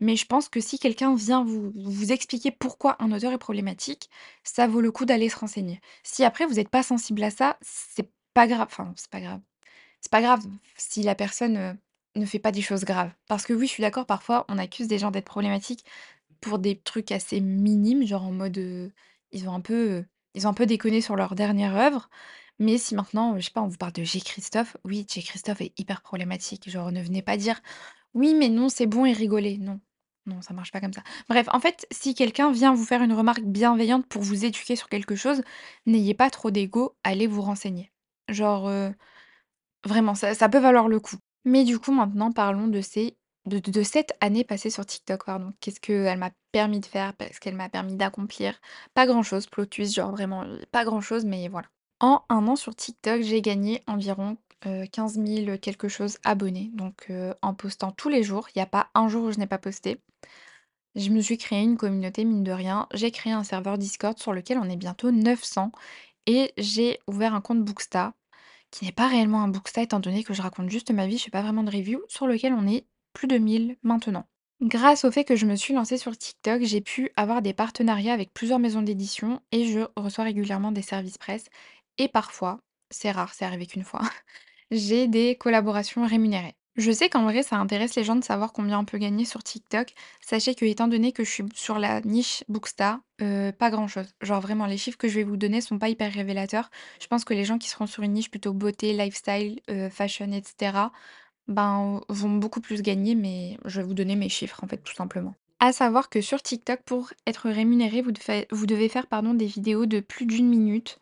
mais 0.00 0.16
je 0.16 0.26
pense 0.26 0.48
que 0.48 0.60
si 0.60 0.78
quelqu'un 0.78 1.14
vient 1.14 1.44
vous 1.44 1.72
vous 1.74 2.12
expliquer 2.12 2.50
pourquoi 2.50 2.96
un 3.02 3.12
auteur 3.12 3.32
est 3.32 3.38
problématique, 3.38 4.10
ça 4.44 4.66
vaut 4.66 4.80
le 4.80 4.92
coup 4.92 5.04
d'aller 5.04 5.28
se 5.28 5.36
renseigner. 5.38 5.80
Si 6.02 6.24
après 6.24 6.46
vous 6.46 6.54
n'êtes 6.54 6.68
pas 6.70 6.82
sensible 6.82 7.22
à 7.24 7.30
ça, 7.30 7.58
c'est 7.62 8.10
pas 8.34 8.46
grave, 8.46 8.68
enfin, 8.70 8.92
c'est 8.96 9.10
pas 9.10 9.20
grave. 9.20 9.40
C'est 10.00 10.10
pas 10.12 10.22
grave 10.22 10.42
si 10.76 11.02
la 11.02 11.14
personne, 11.14 11.56
heu, 11.56 11.74
ne 12.16 12.26
fait 12.26 12.38
pas 12.38 12.52
des 12.52 12.62
choses 12.62 12.84
graves. 12.84 13.12
Parce 13.28 13.46
que 13.46 13.52
oui, 13.52 13.66
je 13.66 13.72
suis 13.72 13.82
d'accord, 13.82 14.06
parfois, 14.06 14.44
on 14.48 14.58
accuse 14.58 14.88
des 14.88 14.98
gens 14.98 15.10
d'être 15.10 15.24
problématiques 15.26 15.84
pour 16.40 16.58
des 16.58 16.78
trucs 16.80 17.12
assez 17.12 17.40
minimes, 17.40 18.06
genre 18.06 18.24
en 18.24 18.32
mode, 18.32 18.58
heu, 18.58 18.92
ils 19.32 19.48
ont 19.48 19.54
un 19.54 19.60
peu, 19.60 19.74
heu, 20.00 20.06
ils 20.34 20.46
ont 20.46 20.50
un 20.50 20.54
peu 20.54 20.66
déconné 20.66 21.00
sur 21.00 21.16
leur 21.16 21.34
dernière 21.34 21.76
œuvre. 21.76 22.08
Mais 22.58 22.78
si 22.78 22.94
maintenant, 22.94 23.38
je 23.38 23.44
sais 23.46 23.50
pas, 23.52 23.62
on 23.62 23.68
vous 23.68 23.76
parle 23.78 23.92
de 23.92 24.04
J. 24.04 24.22
Christophe, 24.22 24.76
oui, 24.84 25.06
J. 25.08 25.22
Christophe 25.22 25.60
est 25.62 25.72
hyper 25.78 26.02
problématique. 26.02 26.68
Genre, 26.70 26.92
ne 26.92 27.02
venez 27.02 27.22
pas 27.22 27.36
dire: 27.36 27.60
«Oui, 28.14 28.34
mais 28.34 28.48
non, 28.48 28.68
c'est 28.68 28.86
bon» 28.86 29.04
et 29.06 29.12
rigoler. 29.12 29.58
Non, 29.58 29.80
non, 30.26 30.40
ça 30.42 30.54
marche 30.54 30.70
pas 30.72 30.80
comme 30.80 30.92
ça. 30.92 31.02
Bref, 31.28 31.46
en 31.52 31.60
fait, 31.60 31.86
si 31.90 32.14
quelqu'un 32.14 32.52
vient 32.52 32.74
vous 32.74 32.84
faire 32.84 33.02
une 33.02 33.12
remarque 33.12 33.42
bienveillante 33.44 34.06
pour 34.06 34.22
vous 34.22 34.44
éduquer 34.44 34.76
sur 34.76 34.88
quelque 34.88 35.16
chose, 35.16 35.42
n'ayez 35.86 36.14
pas 36.14 36.30
trop 36.30 36.50
d'ego, 36.50 36.96
allez 37.04 37.26
vous 37.26 37.42
renseigner. 37.42 37.92
Genre, 38.28 38.68
heu, 38.68 38.94
vraiment, 39.86 40.14
ça 40.14 40.48
peut 40.48 40.58
valoir 40.58 40.88
le 40.88 41.00
coup. 41.00 41.16
Mais 41.44 41.64
du 41.64 41.78
coup, 41.78 41.92
maintenant, 41.92 42.32
parlons 42.32 42.68
de 42.68 42.80
ces 42.80 43.16
de 43.46 43.82
cette 43.82 44.12
année 44.20 44.44
passée 44.44 44.70
sur 44.70 44.86
TikTok, 44.86 45.24
pardon. 45.26 45.52
Qu'est-ce 45.60 45.80
qu'elle 45.80 46.18
m'a 46.18 46.30
permis 46.52 46.80
de 46.80 46.86
faire? 46.86 47.14
Parce 47.14 47.40
qu'elle 47.40 47.56
m'a 47.56 47.68
permis 47.68 47.96
d'accomplir? 47.96 48.60
Pas 48.94 49.06
grand-chose, 49.06 49.46
plot 49.46 49.66
twist, 49.66 49.94
genre 49.94 50.12
vraiment, 50.12 50.44
pas 50.72 50.84
grand-chose, 50.84 51.24
mais 51.24 51.48
voilà. 51.48 51.68
En 52.00 52.22
un 52.28 52.46
an 52.48 52.56
sur 52.56 52.74
TikTok, 52.76 53.22
j'ai 53.22 53.42
gagné 53.42 53.82
environ, 53.88 54.36
heu, 54.66 54.84
15 54.90 55.18
000 55.18 55.58
quelque 55.58 55.88
chose 55.88 56.18
abonnés. 56.24 56.70
Donc, 56.74 57.06
heu, 57.10 57.34
en 57.42 57.54
postant 57.54 57.92
tous 57.92 58.08
les 58.08 58.22
jours, 58.22 58.48
il 58.54 58.58
y 58.58 58.62
a 58.62 58.66
pas 58.66 58.88
un 58.94 59.08
jour 59.08 59.24
où 59.26 59.32
je 59.32 59.38
n'ai 59.38 59.46
pas 59.46 59.58
posté. 59.58 60.00
Je 60.94 61.10
me 61.10 61.20
suis 61.20 61.38
créé 61.38 61.62
une 61.62 61.76
communauté, 61.76 62.24
mine 62.24 62.44
de 62.44 62.52
rien. 62.52 62.86
J'ai 62.92 63.10
créé 63.10 63.32
un 63.32 63.44
serveur 63.44 63.78
Discord 63.78 64.18
sur 64.18 64.32
lequel 64.32 64.58
on 64.58 64.68
est 64.68 64.76
bientôt 64.76 65.10
900 65.10 65.72
et 66.26 66.52
j'ai 66.58 66.98
ouvert 67.06 67.34
un 67.34 67.40
compte 67.40 67.64
Booksta 67.64 68.14
qui 68.70 68.84
n'est 68.86 68.92
pas 68.92 69.08
réellement 69.08 69.42
un 69.42 69.48
Booksta 69.48 69.82
étant 69.82 70.00
donné 70.00 70.24
que 70.24 70.34
je 70.34 70.42
raconte 70.42 70.70
juste 70.70 70.90
ma 70.90 71.06
vie, 71.06 71.18
je 71.18 71.24
fais 71.24 71.30
pas 71.30 71.42
vraiment 71.42 71.64
de 71.64 71.70
review, 71.70 72.02
sur 72.08 72.26
lequel 72.26 72.54
on 72.54 72.66
est 72.66 72.86
plus 73.12 73.28
de 73.28 73.38
1000 73.38 73.76
maintenant. 73.82 74.26
Grâce 74.62 75.04
au 75.04 75.10
fait 75.10 75.24
que 75.24 75.36
je 75.36 75.46
me 75.46 75.56
suis 75.56 75.74
lancée 75.74 75.98
sur 75.98 76.16
TikTok, 76.16 76.62
j'ai 76.64 76.80
pu 76.80 77.10
avoir 77.16 77.42
des 77.42 77.52
partenariats 77.54 78.14
avec 78.14 78.32
plusieurs 78.34 78.58
maisons 78.60 78.82
d'édition 78.82 79.40
et 79.52 79.66
je 79.66 79.80
reçois 79.96 80.24
régulièrement 80.24 80.72
des 80.72 80.82
services 80.82 81.18
presse 81.18 81.46
et 81.98 82.08
parfois, 82.08 82.60
c'est 82.90 83.10
rare, 83.10 83.34
c'est 83.34 83.44
arrivé 83.44 83.66
qu'une 83.66 83.84
fois, 83.84 84.02
j'ai 84.72 85.06
des 85.06 85.36
collaborations 85.36 86.04
rémunérées. 86.06 86.56
Je 86.76 86.90
sais 86.90 87.10
qu'en 87.10 87.24
vrai, 87.24 87.42
ça 87.42 87.56
intéresse 87.58 87.94
les 87.96 88.04
gens 88.04 88.16
de 88.16 88.24
savoir 88.24 88.52
combien 88.54 88.78
on 88.80 88.86
peut 88.86 88.98
gagner 88.98 89.26
sur 89.26 89.42
TikTok. 89.42 89.92
Sachez 90.22 90.54
que 90.54 90.64
étant 90.64 90.88
donné 90.88 91.12
que 91.12 91.22
je 91.22 91.30
suis 91.30 91.44
sur 91.54 91.78
la 91.78 92.00
niche 92.00 92.44
Bookstar, 92.48 93.00
heu, 93.20 93.52
pas 93.52 93.70
grand-chose. 93.70 94.14
Genre 94.22 94.40
vraiment 94.40 94.66
les 94.66 94.78
chiffres 94.78 94.96
que 94.98 95.08
je 95.08 95.16
vais 95.16 95.22
vous 95.24 95.36
donner 95.36 95.60
sont 95.60 95.78
pas 95.78 95.90
hyper 95.90 96.10
révélateurs. 96.12 96.70
Je 97.00 97.06
pense 97.08 97.24
que 97.24 97.34
les 97.34 97.44
gens 97.44 97.58
qui 97.58 97.68
seront 97.68 97.86
sur 97.86 98.02
une 98.02 98.14
niche 98.14 98.30
plutôt 98.30 98.54
beauté, 98.54 98.94
lifestyle, 98.94 99.60
heu, 99.70 99.90
fashion 99.90 100.32
et 100.32 100.42
cetera, 100.44 100.92
ben, 101.48 102.00
vont 102.08 102.36
beaucoup 102.36 102.60
plus 102.60 102.82
gagner, 102.82 103.14
mais 103.14 103.58
je 103.66 103.80
vais 103.80 103.86
vous 103.86 103.94
donner 103.94 104.16
mes 104.16 104.30
chiffres 104.30 104.64
en 104.64 104.68
fait, 104.68 104.78
tout 104.78 104.94
simplement. 104.94 105.34
À 105.60 105.72
savoir 105.72 106.08
que 106.10 106.20
sur 106.20 106.42
TikTok, 106.42 106.82
pour 106.82 107.12
être 107.26 107.48
rémunéré, 107.48 108.02
vous 108.02 108.12
devez 108.12 108.46
vous 108.50 108.66
devez 108.66 108.88
faire, 108.88 109.06
pardon, 109.06 109.34
des 109.34 109.46
vidéos 109.46 109.86
de 109.86 110.00
plus 110.00 110.26
d'une 110.26 110.48
minute. 110.48 110.98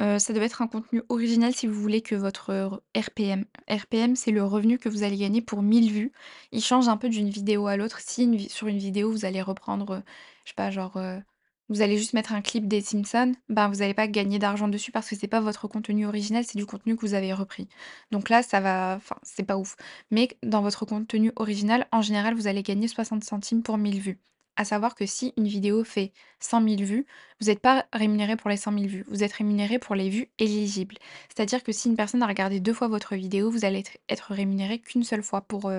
Heu, 0.00 0.18
ça 0.18 0.32
doit 0.34 0.44
être 0.44 0.60
un 0.62 0.66
contenu 0.68 1.02
original 1.08 1.54
si 1.54 1.66
vous 1.66 1.80
voulez 1.80 2.02
que 2.02 2.14
votre, 2.14 2.82
RPM 2.94 3.44
RPM, 3.68 4.14
c'est 4.16 4.30
le 4.30 4.44
revenu 4.44 4.78
que 4.78 4.88
vous 4.90 5.02
allez 5.02 5.16
gagner 5.16 5.40
pour 5.40 5.62
1000 5.62 5.90
vues. 5.90 6.12
Il 6.52 6.62
change 6.62 6.88
un 6.88 6.96
peu 6.98 7.08
d'une 7.08 7.30
vidéo 7.30 7.66
à 7.66 7.76
l'autre. 7.76 8.00
Si 8.00 8.48
sur 8.50 8.66
une 8.66 8.78
vidéo, 8.78 9.10
vous 9.10 9.24
allez 9.24 9.40
reprendre, 9.42 9.94
heu, 9.94 10.02
je 10.44 10.50
sais 10.50 10.54
pas, 10.54 10.70
genre, 10.70 10.96
heu, 10.98 11.22
vous 11.70 11.80
allez 11.82 11.96
juste 11.98 12.12
mettre 12.12 12.32
un 12.32 12.42
clip 12.42 12.68
des 12.68 12.80
Simpsons, 12.82 13.32
ben, 13.48 13.68
vous 13.68 13.82
allez 13.82 13.94
pas 13.94 14.06
gagner 14.06 14.38
d'argent 14.38 14.68
dessus 14.68 14.92
parce 14.92 15.08
que 15.08 15.16
c'est 15.16 15.26
pas 15.28 15.40
votre 15.40 15.66
contenu 15.66 16.06
original, 16.06 16.44
c'est 16.44 16.58
du 16.58 16.66
contenu 16.66 16.94
que 16.96 17.00
vous 17.00 17.14
avez 17.14 17.32
repris. 17.32 17.66
Donc 18.12 18.28
là, 18.28 18.42
ça 18.42 18.60
va 18.60 18.94
enfin, 18.96 19.16
c'est 19.22 19.44
pas 19.44 19.56
ouf. 19.56 19.76
Mais 20.10 20.28
dans 20.44 20.60
votre 20.62 20.84
contenu 20.86 21.32
original, 21.36 21.88
en 21.92 22.02
général, 22.02 22.34
vous 22.34 22.46
allez 22.46 22.62
gagner 22.62 22.86
60 22.88 23.24
centimes 23.24 23.62
pour 23.62 23.78
1000 23.78 23.98
vues. 24.00 24.20
À 24.56 24.64
savoir 24.64 24.94
que 24.94 25.06
si 25.06 25.32
une 25.36 25.46
vidéo 25.46 25.84
fait 25.84 26.12
100 26.40 26.62
000 26.66 26.82
vues, 26.82 27.06
vous 27.40 27.50
êtes 27.50 27.60
pas 27.60 27.86
rémunéré 27.92 28.36
pour 28.36 28.50
les 28.50 28.56
100 28.56 28.72
000 28.72 28.86
vues, 28.86 29.04
vous 29.08 29.22
êtes 29.22 29.32
rémunéré 29.32 29.78
pour 29.78 29.94
les 29.94 30.08
vues 30.08 30.30
éligibles. 30.38 30.96
C'est-à-dire 31.28 31.62
que 31.62 31.72
si 31.72 31.88
une 31.88 31.96
personne 31.96 32.22
a 32.22 32.26
regardé 32.26 32.60
2 32.60 32.72
fois 32.72 32.88
votre 32.88 33.14
vidéo, 33.16 33.50
vous 33.50 33.64
allez 33.64 33.84
être 34.08 34.32
rémunéré 34.32 34.78
qu'une 34.80 35.04
seule 35.04 35.22
fois 35.22 35.42
pour, 35.42 35.70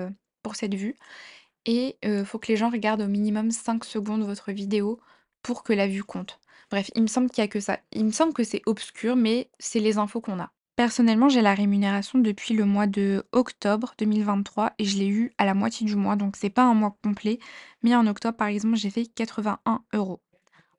pour 0.42 0.56
cette 0.56 0.74
vue 0.74 0.96
et 1.66 1.98
heu, 2.04 2.24
faut 2.24 2.38
que 2.38 2.48
les 2.48 2.56
gens 2.56 2.70
regardent 2.70 3.02
au 3.02 3.08
minimum 3.08 3.50
5 3.50 3.84
secondes 3.84 4.22
votre 4.24 4.52
vidéo 4.52 5.00
pour 5.42 5.62
que 5.62 5.72
la 5.72 5.86
vue 5.86 6.04
compte. 6.04 6.40
Bref, 6.70 6.90
il 6.94 7.02
me 7.02 7.06
semble 7.08 7.30
qu'il 7.30 7.42
y 7.42 7.44
a 7.44 7.48
que 7.48 7.60
ça. 7.60 7.78
Il 7.92 8.04
me 8.06 8.12
semble 8.12 8.34
que 8.34 8.44
c'est 8.44 8.62
obscur, 8.66 9.16
mais 9.16 9.50
c'est 9.58 9.80
les 9.80 9.98
infos 9.98 10.20
qu'on 10.20 10.40
a. 10.40 10.52
Personnellement, 10.78 11.28
j'ai 11.28 11.42
la 11.42 11.54
rémunération 11.54 12.20
depuis 12.20 12.54
le 12.54 12.64
mois 12.64 12.86
de 12.86 13.26
octobre 13.32 13.94
2023 13.98 14.74
et 14.78 14.84
je 14.84 14.96
l'ai 14.96 15.08
eu 15.08 15.32
à 15.36 15.44
la 15.44 15.52
moitié 15.52 15.84
du 15.84 15.96
mois, 15.96 16.14
donc 16.14 16.36
c'est 16.36 16.50
pas 16.50 16.62
un 16.62 16.74
mois 16.74 16.96
complet, 17.02 17.40
mais 17.82 17.96
en 17.96 18.06
octobre, 18.06 18.36
par 18.36 18.46
exemple, 18.46 18.76
j'ai 18.76 18.90
fait 18.90 19.06
81 19.06 19.82
euros. 19.92 20.20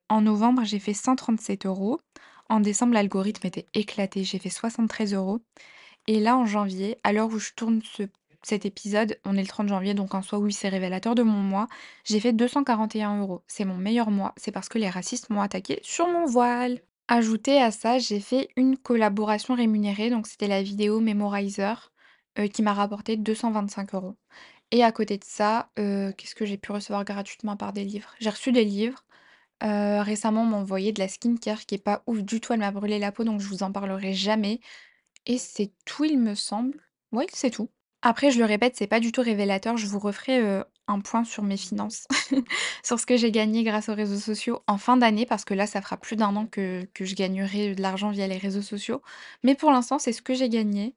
En 0.08 0.22
novembre, 0.22 0.64
j'ai 0.64 0.80
fait 0.80 0.94
137 0.94 1.66
euros. 1.66 2.00
En 2.48 2.62
décembre, 2.62 2.94
l'algorithme 2.94 3.46
était 3.46 3.66
éclaté, 3.74 4.24
j'ai 4.24 4.40
fait 4.40 4.50
73 4.50 5.14
euros. 5.14 5.42
Et 6.08 6.22
là, 6.22 6.38
en 6.38 6.46
janvier, 6.46 6.98
à 7.04 7.12
l'heure 7.12 7.28
où 7.28 7.38
je 7.38 7.52
tourne 7.54 7.82
ce 7.84 8.04
cet 8.42 8.66
épisode, 8.66 9.20
on 9.26 9.36
est 9.36 9.42
le 9.42 9.48
30 9.48 9.68
janvier, 9.68 9.96
donc 9.96 10.16
en 10.16 10.22
soi, 10.22 10.40
oui, 10.40 10.54
c'est 10.54 10.70
révélateur 10.70 11.14
de 11.14 11.24
mon 11.24 11.42
mois, 11.42 11.68
j'ai 12.06 12.22
fait 12.22 12.32
241 12.32 13.20
euros. 13.20 13.44
C'est 13.48 13.66
mon 13.66 13.76
meilleur 13.76 14.12
mois, 14.12 14.34
c'est 14.38 14.54
parce 14.54 14.70
que 14.70 14.78
les 14.78 14.90
racistes 14.90 15.30
m'ont 15.30 15.42
attaqué 15.42 15.82
sur 15.84 16.08
mon 16.08 16.26
voile. 16.26 16.80
Ajouté 17.12 17.60
à 17.62 17.72
ça, 17.72 17.98
j'ai 17.98 18.20
fait 18.20 18.50
une 18.56 18.78
collaboration 18.78 19.56
rémunérée, 19.56 20.10
donc 20.12 20.28
c'était 20.28 20.48
la 20.48 20.62
vidéo 20.62 21.00
Memorizer, 21.00 21.92
heu, 22.38 22.48
qui 22.48 22.62
m'a 22.62 22.74
rapporté 22.74 23.18
225 23.18 23.96
euros. 23.96 24.16
Et 24.72 24.84
à 24.84 24.92
côté 24.92 25.18
de 25.18 25.24
ça, 25.26 25.72
heu, 25.80 26.14
qu'est-ce 26.18 26.36
que 26.36 26.46
j'ai 26.46 26.58
pu 26.58 26.72
recevoir 26.72 27.06
gratuitement 27.06 27.54
à 27.54 27.58
part 27.58 27.74
des 27.74 27.84
livres? 27.86 28.14
J'ai 28.20 28.30
reçu 28.30 28.52
des 28.52 28.66
livres, 28.66 29.04
Heu, 29.64 30.02
récemment, 30.04 30.44
on 30.44 30.48
m'a 30.48 30.58
envoyé 30.58 30.92
de 30.94 31.00
la 31.00 31.08
skincare 31.10 31.66
qui 31.66 31.76
est 31.76 31.80
pas 31.84 32.04
ouf 32.08 32.24
du 32.24 32.42
tout, 32.42 32.54
elle 32.54 32.60
m'a 32.62 32.72
brûlé 32.72 33.00
la 33.00 33.12
peau, 33.14 33.24
donc 33.26 33.42
je 33.42 33.48
vous 33.50 33.64
en 33.64 33.72
parlerai 33.74 34.14
jamais 34.14 34.60
et 35.26 35.38
c'est 35.38 35.72
tout, 35.86 36.06
il 36.06 36.20
me 36.20 36.36
semble. 36.36 36.80
Oui, 37.12 37.26
c'est 37.34 37.52
tout. 37.52 37.70
Après, 38.02 38.32
je 38.32 38.40
le 38.40 38.46
répète, 38.46 38.76
c'est 38.78 38.88
pas 38.88 39.00
du 39.00 39.12
tout 39.12 39.22
révélateur, 39.22 39.78
je 39.78 39.88
vous 39.88 40.00
referai, 40.00 40.42
un 40.90 41.00
point 41.02 41.24
sur 41.24 41.44
mes 41.44 41.58
finances, 41.58 42.08
sur 42.84 43.00
ce 43.00 43.06
que 43.06 43.18
j'ai 43.18 43.32
gagné 43.32 43.64
grâce 43.64 43.90
aux 43.90 43.96
réseaux 43.96 44.18
sociaux 44.20 44.64
en 44.68 44.78
fin 44.78 44.98
d'année, 44.98 45.26
parce 45.26 45.46
que 45.46 45.54
là, 45.54 45.68
ça 45.68 45.82
fera 45.82 45.98
plus 45.98 46.16
d'un 46.18 46.36
an 46.36 46.48
que 46.48 46.88
je 47.00 47.16
gagnerai 47.16 47.76
de 47.76 47.82
l'argent 47.82 48.10
via 48.12 48.28
les 48.28 48.38
réseaux 48.38 48.62
sociaux. 48.64 49.02
Mais 49.44 49.56
pour 49.56 49.72
l'instant, 49.72 50.00
c'est 50.00 50.14
ce 50.14 50.22
que 50.22 50.34
j'ai 50.36 50.50
gagné. 50.50 50.96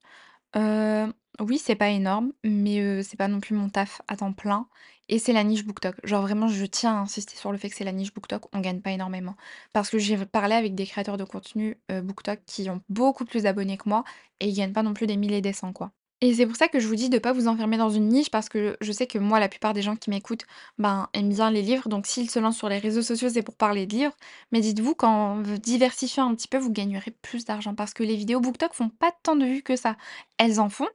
Heu, 0.56 1.12
oui, 1.40 1.58
c'est 1.58 1.74
pas 1.76 1.88
énorme, 1.90 2.32
mais 2.44 2.80
heu, 2.80 3.02
c'est 3.02 3.16
pas 3.16 3.28
non 3.28 3.40
plus 3.40 3.54
mon 3.54 3.68
taf 3.70 4.02
à 4.08 4.16
temps 4.16 4.32
plein 4.32 4.68
et 5.08 5.18
c'est 5.18 5.32
la 5.32 5.44
niche 5.44 5.64
BookTok. 5.64 5.96
Genre 6.04 6.22
vraiment, 6.22 6.48
je 6.48 6.64
tiens 6.66 6.96
à 6.98 7.00
insister 7.00 7.36
sur 7.36 7.52
le 7.52 7.58
fait 7.58 7.70
que 7.70 7.76
c'est 7.76 7.84
la 7.84 7.92
niche 7.92 8.12
BookTok, 8.14 8.44
on 8.52 8.60
gagne 8.60 8.80
pas 8.82 8.90
énormément. 8.92 9.36
Parce 9.72 9.90
que 9.90 9.98
j'ai 9.98 10.16
parlé 10.26 10.54
avec 10.54 10.74
des 10.74 10.86
créateurs 10.86 11.16
de 11.16 11.24
contenu, 11.24 11.78
heu, 11.90 12.02
BookTok 12.02 12.40
qui 12.46 12.68
ont 12.70 12.82
beaucoup 12.88 13.24
plus 13.24 13.42
d'abonnés 13.44 13.78
que 13.78 13.88
moi 13.88 14.04
et 14.40 14.48
ils 14.48 14.54
gagnent 14.56 14.72
pas 14.72 14.82
non 14.82 14.94
plus 14.94 15.06
des 15.06 15.16
milliers 15.16 15.38
et 15.38 15.40
des 15.42 15.52
cents, 15.54 15.72
quoi. 15.72 15.92
Et 16.22 16.34
c'est 16.34 16.46
pour 16.46 16.54
ça 16.54 16.68
que 16.68 16.78
je 16.78 16.86
vous 16.86 16.94
dis 16.94 17.10
de 17.10 17.18
pas 17.18 17.32
vous 17.32 17.48
enfermer 17.48 17.76
dans 17.76 17.90
une 17.90 18.08
niche 18.08 18.30
parce 18.30 18.48
que 18.48 18.76
je 18.80 18.92
sais 18.92 19.08
que 19.08 19.18
moi, 19.18 19.40
la 19.40 19.48
plupart 19.48 19.72
des 19.74 19.82
gens 19.82 19.96
qui 19.96 20.08
m'écoutent, 20.08 20.46
ben, 20.78 21.08
aiment 21.14 21.30
bien 21.30 21.50
les 21.50 21.62
livres, 21.62 21.88
donc 21.88 22.06
s'ils 22.06 22.30
se 22.30 22.38
lancent 22.38 22.58
sur 22.58 22.68
les 22.68 22.78
réseaux 22.78 23.02
sociaux, 23.02 23.28
c'est 23.28 23.42
pour 23.42 23.56
parler 23.56 23.86
de 23.86 23.94
livres. 23.96 24.16
Mais 24.52 24.60
dites-vous 24.60 24.94
qu'en 24.94 25.40
diversifiant 25.40 26.30
un 26.30 26.34
petit 26.36 26.46
peu, 26.46 26.58
vous 26.58 26.70
gagnerez 26.70 27.10
plus 27.10 27.44
d'argent 27.44 27.74
parce 27.74 27.92
que 27.92 28.04
les 28.04 28.14
vidéos 28.14 28.38
BookTok 28.40 28.72
font 28.72 28.88
pas 28.88 29.12
tant 29.24 29.34
de 29.34 29.44
vues 29.44 29.62
que 29.62 29.74
ça. 29.74 29.96
Elles 30.38 30.60
en 30.60 30.68
font 30.68 30.88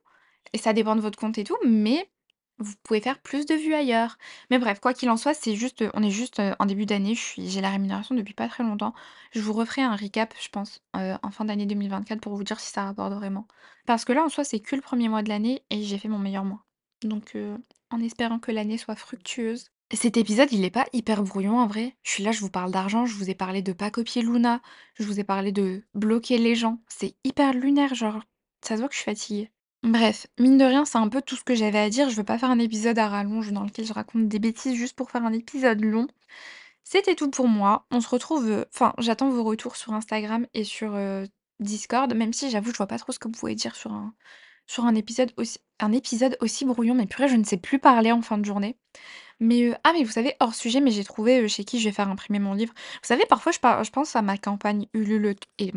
et 0.53 0.57
ça 0.57 0.71
dépend 0.71 0.95
de 0.95 1.01
votre 1.01 1.19
compte 1.19 1.37
et 1.37 1.43
tout, 1.43 1.57
mais 1.65 2.09
vous 2.59 2.73
pouvez 2.83 3.01
faire 3.01 3.19
plus 3.19 3.45
de 3.45 3.55
vues 3.55 3.73
ailleurs. 3.73 4.17
Mais 4.49 4.59
bref, 4.59 4.79
quoi 4.79 4.93
qu'il 4.93 5.09
en 5.09 5.17
soit, 5.17 5.33
c'est 5.33 5.55
juste, 5.55 5.83
on 5.93 6.03
est 6.03 6.09
juste, 6.09 6.41
en 6.59 6.65
début 6.65 6.85
d'année, 6.85 7.15
j'ai 7.15 7.61
la 7.61 7.69
rémunération 7.69 8.15
depuis 8.15 8.33
pas 8.33 8.47
très 8.47 8.63
longtemps. 8.63 8.93
Je 9.31 9.41
vous 9.41 9.53
referai 9.53 9.81
un 9.81 9.95
recap, 9.95 10.33
je 10.41 10.49
pense, 10.49 10.81
en 10.93 11.31
fin 11.31 11.45
d'année 11.45 11.65
2024 11.65 12.19
pour 12.19 12.35
vous 12.35 12.43
dire 12.43 12.59
si 12.59 12.71
ça 12.71 12.85
rapporte 12.85 13.13
vraiment. 13.13 13.47
Parce 13.85 14.05
que 14.05 14.13
là, 14.13 14.23
en 14.23 14.29
soi, 14.29 14.43
c'est 14.43 14.59
que 14.59 14.75
le 14.75 14.81
premier 14.81 15.09
mois 15.09 15.21
de 15.21 15.29
l'année 15.29 15.63
et 15.69 15.83
j'ai 15.83 15.97
fait 15.97 16.07
mon 16.07 16.19
meilleur 16.19 16.45
mois. 16.45 16.63
Donc 17.03 17.37
en 17.89 18.01
espérant 18.01 18.39
que 18.39 18.51
l'année 18.51 18.77
soit 18.77 18.95
fructueuse. 18.95 19.69
Cet 19.93 20.17
épisode, 20.17 20.51
il 20.51 20.65
est 20.65 20.69
pas 20.69 20.85
hyper 20.91 21.23
brouillon 21.23 21.59
en 21.59 21.67
vrai. 21.67 21.95
Je 22.03 22.11
suis 22.11 22.23
là, 22.23 22.31
je 22.31 22.41
vous 22.41 22.49
parle 22.49 22.71
d'argent, 22.71 23.05
je 23.05 23.13
vous 23.13 23.29
ai 23.29 23.35
parlé 23.35 23.61
de 23.61 23.71
pas 23.71 23.89
copier 23.89 24.21
Luna, 24.21 24.61
je 24.95 25.03
vous 25.03 25.19
ai 25.19 25.23
parlé 25.23 25.53
de 25.53 25.83
bloquer 25.93 26.37
les 26.37 26.55
gens. 26.55 26.81
C'est 26.89 27.15
hyper 27.23 27.53
lunaire, 27.53 27.95
genre, 27.95 28.21
ça 28.61 28.75
se 28.75 28.81
voit 28.81 28.89
que 28.89 28.95
je 28.95 28.99
suis 28.99 29.05
fatiguée. 29.05 29.51
Bref, 29.83 30.27
mine 30.39 30.57
de 30.57 30.65
rien, 30.65 30.85
c'est 30.85 30.97
un 30.97 31.07
peu 31.07 31.21
tout 31.21 31.35
ce 31.35 31.43
que 31.43 31.53
j'avais 31.55 31.77
à 31.79 31.89
dire. 31.89 32.09
Je 32.09 32.15
veux 32.15 32.23
pas 32.23 32.37
faire 32.39 32.49
un 32.49 32.59
épisode 32.59 32.97
à 32.99 33.07
rallonge 33.07 33.51
dans 33.51 33.63
lequel 33.63 33.85
je 33.85 33.93
raconte 33.93 34.27
des 34.27 34.39
bêtises 34.39 34.73
juste 34.75 34.95
pour 34.95 35.11
faire 35.11 35.23
un 35.23 35.33
épisode 35.33 35.81
long. 35.83 36.07
C'était 36.83 37.15
tout 37.15 37.29
pour 37.31 37.47
moi. 37.47 37.85
On 37.91 38.01
se 38.01 38.09
retrouve, 38.09 38.47
heu 38.49 38.65
enfin, 38.73 38.93
j'attends 38.99 39.29
vos 39.29 39.43
retours 39.43 39.75
sur 39.77 39.93
Instagram 39.93 40.47
et 40.53 40.63
sur, 40.63 40.95
heu, 40.95 41.27
Discord, 41.59 42.13
même 42.15 42.33
si 42.33 42.49
j'avoue, 42.51 42.71
je 42.71 42.77
vois 42.77 42.87
pas 42.87 42.99
trop 42.99 43.11
ce 43.13 43.19
que 43.19 43.27
vous 43.27 43.33
pouvez 43.33 43.55
dire 43.55 43.75
sur 43.75 43.93
un 43.93 44.13
sur 44.67 44.85
un 44.85 44.95
épisode 44.95 45.33
aussi 45.37 45.59
un 45.79 45.91
épisode 45.93 46.37
aussi 46.41 46.65
brouillon. 46.65 46.95
Mais 46.95 47.07
purée, 47.07 47.29
je 47.29 47.35
ne 47.37 47.43
sais 47.45 47.57
plus 47.57 47.79
parler 47.79 48.11
en 48.13 48.21
fin 48.23 48.37
de 48.39 48.45
journée. 48.45 48.77
Mais, 49.41 49.63
heu, 49.69 49.75
ah 49.85 49.93
mais 49.93 50.03
vous 50.05 50.11
savez, 50.11 50.35
hors 50.41 50.55
sujet, 50.55 50.81
mais 50.81 50.91
j'ai 50.91 51.03
trouvé, 51.05 51.47
chez 51.49 51.65
qui 51.65 51.79
je 51.81 51.89
vais 51.89 51.93
faire 51.95 52.09
imprimer 52.09 52.39
mon 52.39 52.53
livre. 52.55 52.73
Vous 52.75 53.07
savez, 53.07 53.25
parfois 53.29 53.51
je 53.53 53.59
par 53.59 53.83
je 53.85 53.91
pense 53.91 54.15
à 54.17 54.21
ma 54.23 54.37
campagne 54.39 54.87
Ulule 54.93 55.35
et 55.59 55.71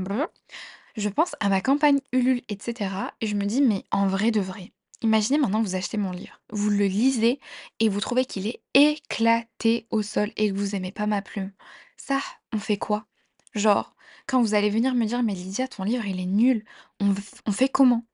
je 1.01 1.09
pense 1.09 1.35
à 1.41 1.49
ma 1.49 1.61
campagne 1.61 2.01
Ulule 2.13 2.43
et 2.49 2.59
cetera 2.61 3.13
et 3.21 3.27
je 3.27 3.37
me 3.37 3.45
dis: 3.47 3.63
«Mais 3.63 3.85
en 3.91 4.07
vrai 4.07 4.31
de 4.31 4.41
vrai, 4.41 4.73
imaginez 5.03 5.39
maintenant 5.39 5.63
vous 5.63 5.75
achetez 5.77 5.97
mon 5.99 6.13
livre, 6.13 6.41
vous 6.51 6.71
le 6.71 6.87
lisez 6.87 7.41
et 7.81 7.89
vous 7.89 8.01
trouvez 8.01 8.25
qu'il 8.27 8.47
est 8.47 8.63
éclaté 8.75 9.87
au 9.91 10.03
sol 10.03 10.31
et 10.37 10.51
que 10.51 10.57
vous 10.57 10.75
aimez 10.77 10.93
pas 10.93 11.07
ma 11.07 11.23
plume. 11.23 11.53
Ça, 11.97 12.21
on 12.53 12.59
fait 12.59 12.79
quoi? 12.79 13.07
Genre, 13.55 13.95
quand 14.27 14.41
vous 14.43 14.55
allez 14.55 14.71
venir 14.71 14.95
me 14.95 15.07
dire: 15.07 15.23
«Mais 15.23 15.35
Lydia, 15.35 15.69
ton 15.69 15.85
livre, 15.85 16.07
il 16.07 16.21
est 16.21 16.27
nul», 16.27 16.65
on 17.01 17.15
on 17.47 17.53
fait 17.53 17.69
comment? 17.69 18.05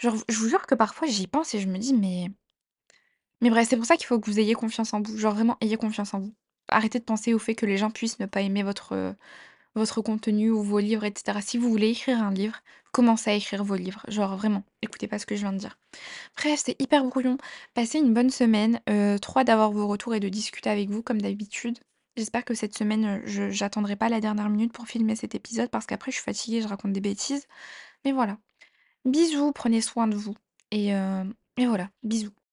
Genre, 0.00 0.16
je 0.28 0.38
vous 0.38 0.48
jure 0.48 0.66
que 0.66 0.74
parfois 0.74 1.08
j'y 1.08 1.26
pense 1.26 1.54
et 1.54 1.60
je 1.60 1.68
me 1.68 1.78
dis: 1.78 1.94
«Mais» 1.94 2.28
mais 3.40 3.50
bref, 3.50 3.68
c'est 3.68 3.76
pour 3.76 3.86
ça 3.86 3.96
qu'il 3.96 4.06
faut 4.06 4.18
que 4.20 4.30
vous 4.30 4.38
ayez 4.40 4.54
confiance 4.54 4.94
en 4.94 5.02
vous, 5.02 5.18
genre 5.18 5.34
vraiment 5.34 5.56
ayez 5.60 5.76
confiance 5.76 6.14
en 6.14 6.20
vous. 6.20 6.34
Arrêtez 6.68 6.98
de 6.98 7.04
penser 7.04 7.34
au 7.34 7.38
fait 7.38 7.54
que 7.54 7.66
les 7.66 7.76
gens 7.76 7.90
puissent 7.90 8.18
ne 8.18 8.26
pas 8.26 8.40
aimer 8.40 8.62
votre, 8.62 9.14
votre 9.76 10.00
contenu 10.02 10.50
ou 10.50 10.62
vos 10.62 10.78
livres 10.80 11.04
et 11.04 11.12
cetera. 11.16 11.40
Si 11.40 11.58
vous 11.58 11.68
voulez 11.70 11.90
écrire 11.90 12.22
un 12.22 12.32
livre, 12.32 12.56
commencez 12.92 13.30
à 13.30 13.34
écrire 13.34 13.62
vos 13.62 13.76
livres. 13.76 14.04
Genre 14.08 14.36
vraiment, 14.36 14.64
écoutez 14.82 15.06
pas 15.06 15.18
ce 15.18 15.26
que 15.26 15.36
je 15.36 15.42
viens 15.42 15.52
de 15.52 15.58
dire. 15.58 15.78
Bref, 16.36 16.62
c'est 16.64 16.80
hyper 16.80 17.04
brouillon. 17.04 17.38
Passez 17.74 17.98
une 17.98 18.14
bonne 18.14 18.30
semaine. 18.30 18.80
Trop 19.20 19.40
hâte 19.40 19.46
d'avoir 19.48 19.70
vos 19.72 19.86
retours 19.86 20.14
et 20.14 20.20
de 20.20 20.28
discuter 20.28 20.70
avec 20.70 20.90
vous 20.90 21.02
comme 21.02 21.20
d'habitude. 21.20 21.78
J'espère 22.16 22.44
que 22.44 22.54
cette 22.54 22.76
semaine, 22.76 23.04
heu, 23.04 23.22
je 23.26 23.50
j'attendrai 23.50 23.94
pas 23.96 24.08
la 24.08 24.20
dernière 24.20 24.48
minute 24.48 24.72
pour 24.72 24.86
filmer 24.88 25.16
cet 25.16 25.34
épisode 25.34 25.70
parce 25.70 25.86
qu'après 25.86 26.10
je 26.10 26.16
suis 26.16 26.24
fatiguée, 26.24 26.62
je 26.62 26.68
raconte 26.68 26.92
des 26.92 27.00
bêtises. 27.02 27.46
Mais 28.04 28.12
voilà. 28.12 28.38
Bisous, 29.06 29.52
prenez 29.52 29.80
soin 29.82 30.08
de 30.08 30.16
vous 30.16 30.36
et 30.72 30.94
heu 30.94 31.24
et 31.58 31.66
voilà, 31.66 31.90
bisous. 32.02 32.36